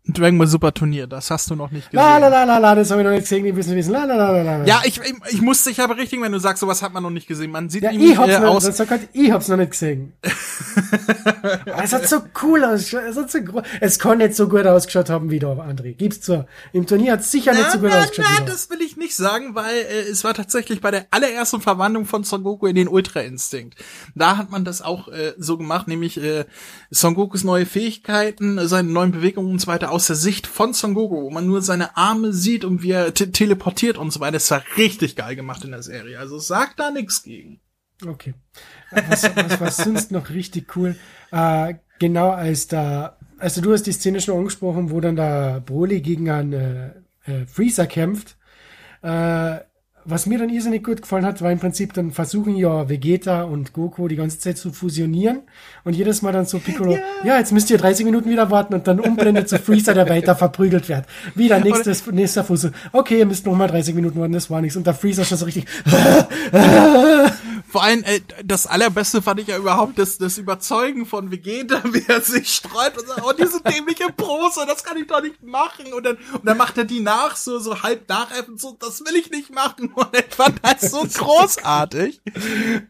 [0.07, 2.03] Dragon Ball Super Turnier, das hast du noch nicht gesehen.
[2.03, 3.91] La la la la la, das habe ich noch nicht gesehen, die müssen wissen.
[3.91, 4.65] La la la la la.
[4.65, 7.09] Ja, ich, ich, ich muss dich aber richtig, wenn du sagst, sowas hat man noch
[7.09, 7.51] nicht gesehen.
[7.51, 8.65] Man sieht ja, ich hab's äh, noch, aus.
[8.65, 10.13] Das halt, ich hab's noch nicht gesehen.
[11.83, 13.39] es hat so cool ausgeschaut, es hat so
[13.79, 15.93] es kann nicht so gut ausgeschaut haben wie da, André.
[15.93, 16.45] Gib's zu.
[16.73, 18.25] Im Turnier hat sicher na, nicht so gut na, ausgeschaut.
[18.39, 22.05] Na, das will ich nicht sagen, weil äh, es war tatsächlich bei der allerersten Verwandlung
[22.05, 23.75] von Son Goku in den Ultra Instinct.
[24.15, 26.45] Da hat man das auch äh, so gemacht, nämlich äh,
[26.89, 30.93] Son Gokus neue Fähigkeiten, seine neuen Bewegungen und so weiter aus der Sicht von Son
[30.93, 34.33] Goku, wo man nur seine Arme sieht und wie er teleportiert und so weiter.
[34.33, 36.19] Das war richtig geil gemacht in der Serie.
[36.19, 37.59] Also sagt da nichts gegen.
[38.05, 38.33] Okay.
[38.91, 40.95] Was, was was sonst noch richtig cool?
[41.31, 46.01] Äh, genau als da, also du hast die Szene schon angesprochen, wo dann der Broly
[46.01, 46.91] gegen einen äh,
[47.25, 48.37] äh, Freezer kämpft.
[49.01, 49.59] Äh,
[50.05, 53.73] was mir dann irrsinnig gut gefallen hat, war im Prinzip dann versuchen ja Vegeta und
[53.73, 55.41] Goku die ganze Zeit zu fusionieren
[55.83, 58.73] und jedes Mal dann so Piccolo, ja, ja jetzt müsst ihr 30 Minuten wieder warten
[58.73, 61.05] und dann umblendet zu Freezer, der weiter verprügelt wird.
[61.35, 62.69] Wieder nächstes, nächster Fuß.
[62.91, 64.75] Okay, ihr müsst noch mal 30 Minuten warten, das war nichts.
[64.75, 65.65] Und der Freezer schon so richtig.
[67.71, 72.03] Vor allem, äh, das allerbeste fand ich ja überhaupt, das, das Überzeugen von Vegeta, wie
[72.05, 75.93] er sich streut und sagt, oh, diese dämliche Pose, das kann ich doch nicht machen.
[75.93, 79.15] Und dann, und dann macht er die nach, so, so halb nachäffen, so, das will
[79.15, 79.90] ich nicht machen.
[79.95, 82.21] Und ich fand das so großartig.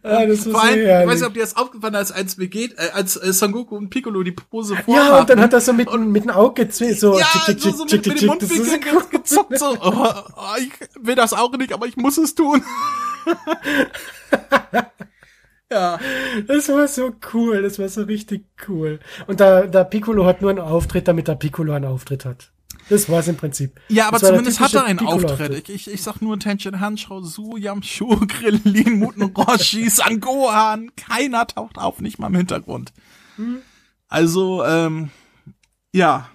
[0.03, 2.89] Ah, das Vor allem, ich weiß nicht, ob dir das aufgefallen ist, als, Vegeta, äh,
[2.91, 5.07] als äh, Son Goku und Piccolo die Pose vormachen.
[5.07, 7.59] Ja, und dann hat er so mit, dem- mit dem Auge gezwickt, so, Ja, tschick,
[7.59, 11.33] so, tschick, so tschick, mit, mit dem ge- gezuckt, so, oh, oh, ich will das
[11.33, 12.63] auch nicht, aber ich muss es tun.
[15.71, 15.99] ja.
[16.47, 18.99] Das war so cool, das war so richtig cool.
[19.27, 22.51] Und da, der Piccolo hat nur einen Auftritt, damit der Piccolo einen Auftritt hat.
[22.89, 23.80] Das war's im Prinzip.
[23.88, 24.99] Ja, aber Das war zumindest hat er einen.
[24.99, 25.69] Auftritt.
[25.69, 30.91] Ich, ich, ich sag nur Tension Hanshou, Su, Yamshu, Krillin, Muten Roshi, Sangohan.
[30.95, 32.91] Keiner taucht auf, nicht mal im Hintergrund.
[33.38, 33.59] Hm.
[34.07, 35.09] Also, ähm,
[35.93, 36.30] ja.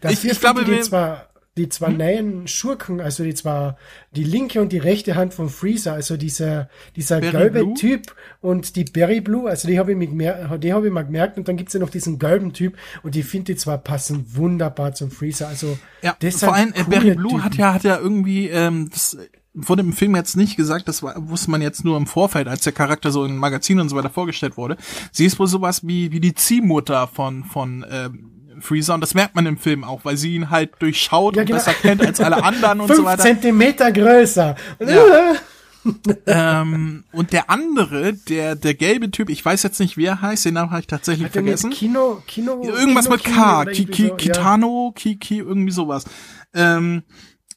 [0.00, 1.16] Dafür Ich- ich glaube, die wir- Hm?
[1.58, 3.74] Die zwei neuen Schurken, also die zwei,
[4.12, 7.74] die linke und die rechte Hand von Freezer, also dieser, dieser Berry gelbe Blue?
[7.74, 11.38] Typ und die Berry Blue, also die habe ich mir die habe ich mal gemerkt
[11.38, 14.94] und dann gibt's ja noch diesen gelben Typ und die finde ich zwar passen wunderbar
[14.94, 17.44] zum Freezer, also Ja, vor allem äh, Barry Blue Typen.
[17.44, 19.18] hat ja hat ja irgendwie ähm, das
[19.52, 22.62] wurde im Film jetzt nicht gesagt, das war, wusste man jetzt nur im Vorfeld, als
[22.62, 24.76] der Charakter so in Magazinen und so weiter vorgestellt wurde.
[25.10, 28.30] Sie ist wohl sowas wie wie die Ziehmutter von von ähm,
[28.60, 31.46] Freezer und das merkt man im Film auch, weil sie ihn halt durchschaut Ja, und
[31.46, 31.58] genau.
[31.58, 33.22] besser kennt als alle anderen und so Fünf weiter.
[33.22, 34.56] Zentimeter größer.
[34.80, 35.34] Ja.
[36.26, 40.44] ähm, und der andere, der der gelbe Typ, ich weiß jetzt nicht, wie er heißt,
[40.44, 41.70] den Namen habe ich tatsächlich Hat vergessen.
[41.70, 44.16] Kino, Kino, Irgendwas Kino mit K, oder Ki, irgendwie Ki, so, ja.
[44.16, 46.04] Kitano, Ki, Ki, irgendwie sowas.
[46.52, 47.02] Ähm,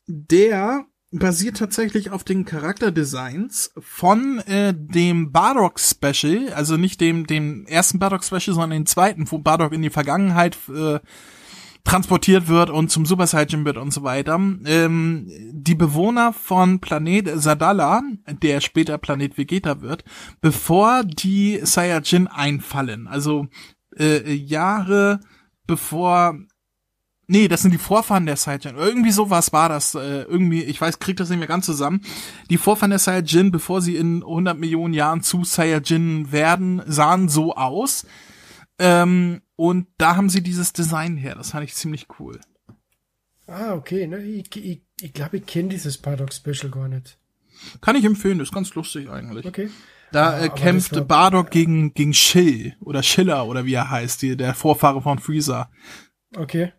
[0.08, 7.66] der basiert tatsächlich auf den Charakterdesigns von äh, dem Bardock Special, also nicht dem dem
[7.68, 11.00] ersten Bardock Special, sondern dem zweiten, wo Bardock in die Vergangenheit äh,
[11.84, 14.36] transportiert wird und zum Super Saiyan wird und so weiter.
[14.36, 18.02] Ähm, die Bewohner von Planet Sadala,
[18.42, 20.04] der später Planet Vegeta wird,
[20.42, 23.48] bevor die Saiyajin einfallen, also
[23.98, 25.20] äh, Jahre
[25.68, 26.38] bevor
[27.34, 28.76] Nee, das sind die Vorfahren der Saiyajin.
[28.78, 29.96] Irgendwie sowas war das.
[29.96, 32.02] Äh, irgendwie, ich weiß, krieg das nicht mehr ganz zusammen.
[32.52, 37.56] Die Vorfahren der Saiyajin, bevor sie in 100 Millionen Jahren zu Saiyajin werden, sahen so
[37.56, 38.06] aus.
[38.78, 41.34] Ähm, und da haben sie dieses Design her.
[41.34, 42.40] Das fand ich ziemlich cool.
[43.48, 44.06] Ah, okay.
[44.06, 47.18] Ne, ich ich, ich, glaube, ich kenne dieses Paradox Special gar nicht.
[47.82, 49.48] Kann ich empfehlen, das ist ganz lustig eigentlich.
[49.48, 49.72] Okay.
[50.12, 53.90] Da Ja, äh, aber kämpft war- Bardock gegen, gegen Schill oder Schiller oder wie er
[53.90, 55.72] heißt, die, der Vorfahre von Freezer.
[56.36, 56.72] Okay.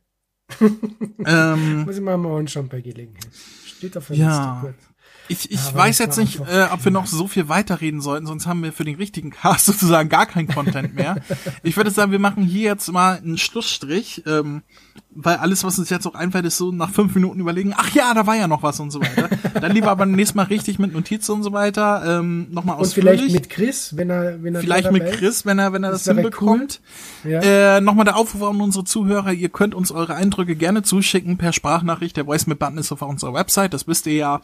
[1.26, 3.28] Ähm, Muss ich mal mal anschauen bei Gelegenheit.
[3.32, 4.60] Steht auf der Ja.
[4.62, 4.66] Liste.
[4.78, 4.93] Gut.
[5.28, 8.46] Ich, ich aber weiß jetzt nicht, äh, ob wir noch so viel weiterreden sollten, sonst
[8.46, 11.16] haben wir für den richtigen Cast sozusagen gar kein Content mehr.
[11.62, 14.62] ich würde sagen, wir machen hier jetzt mal einen Schlussstrich, ähm,
[15.10, 18.12] weil alles, was uns jetzt noch einfällt, ist so nach fünf Minuten überlegen, ach ja,
[18.14, 19.28] da war ja noch was und so weiter.
[19.60, 23.20] Dann lieber aber nächstes Mal richtig mit Notizen und so weiter, ähm, nochmal Und ausführlich.
[23.20, 26.04] vielleicht mit Chris, wenn er, wenn er Vielleicht mit Chris, wenn er, wenn er das,
[26.04, 26.80] hinbekommt.
[27.24, 27.30] Cool.
[27.30, 27.76] Ja.
[27.76, 31.52] Äh, Nochmal der Aufruf an unsere Zuhörer, ihr könnt uns eure Eindrücke gerne zuschicken per
[31.52, 32.16] Sprachnachricht.
[32.16, 34.40] Der Voice-Button ist auf unserer Website, das wisst ihr ja.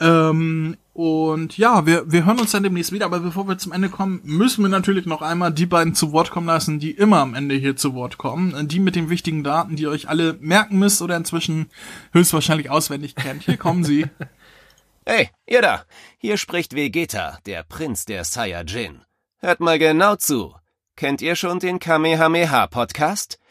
[0.00, 3.88] Ähm, und ja, wir, wir hören uns dann demnächst wieder, aber bevor wir zum Ende
[3.88, 7.34] kommen, müssen wir natürlich noch einmal die beiden zu Wort kommen lassen, die immer am
[7.34, 8.66] Ende hier zu Wort kommen.
[8.68, 11.70] Die mit den wichtigen Daten, die ihr euch alle merken müsst oder inzwischen
[12.12, 13.44] höchstwahrscheinlich auswendig kennt.
[13.44, 14.06] Hier kommen sie.
[15.10, 15.84] Hey, ihr da!
[16.18, 19.00] Hier spricht Vegeta, der Prinz der Saiyajin.
[19.38, 20.54] Hört mal genau zu.
[20.96, 23.38] Kennt ihr schon den Kamehameha-Podcast?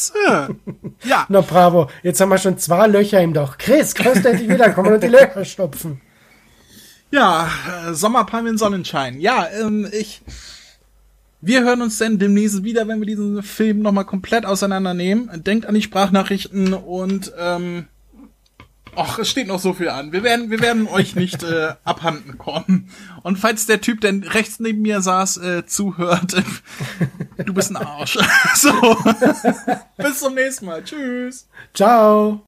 [0.00, 0.12] Chris.
[1.04, 1.26] Ja.
[1.28, 3.58] Na bravo, jetzt haben wir schon zwei Löcher im Dach.
[3.58, 6.00] Chris, kannst du endlich wiederkommen und die Löcher stopfen?
[7.10, 7.50] Ja,
[7.88, 9.20] äh, Sommerpalmen, Sonnenschein.
[9.20, 10.22] Ja, ähm, ich.
[11.42, 15.42] Wir hören uns denn demnächst wieder, wenn wir diesen Film nochmal komplett auseinandernehmen.
[15.42, 17.86] Denkt an die Sprachnachrichten und ähm,
[18.96, 20.12] ach, es steht noch so viel an.
[20.12, 22.90] Wir werden, wir werden euch nicht äh, abhanden kommen.
[23.22, 26.42] Und falls der Typ, der rechts neben mir saß, äh, zuhört,
[27.44, 28.18] du bist ein Arsch.
[28.54, 28.72] so.
[29.96, 30.82] Bis zum nächsten Mal.
[30.82, 31.48] Tschüss.
[31.74, 32.44] Ciao.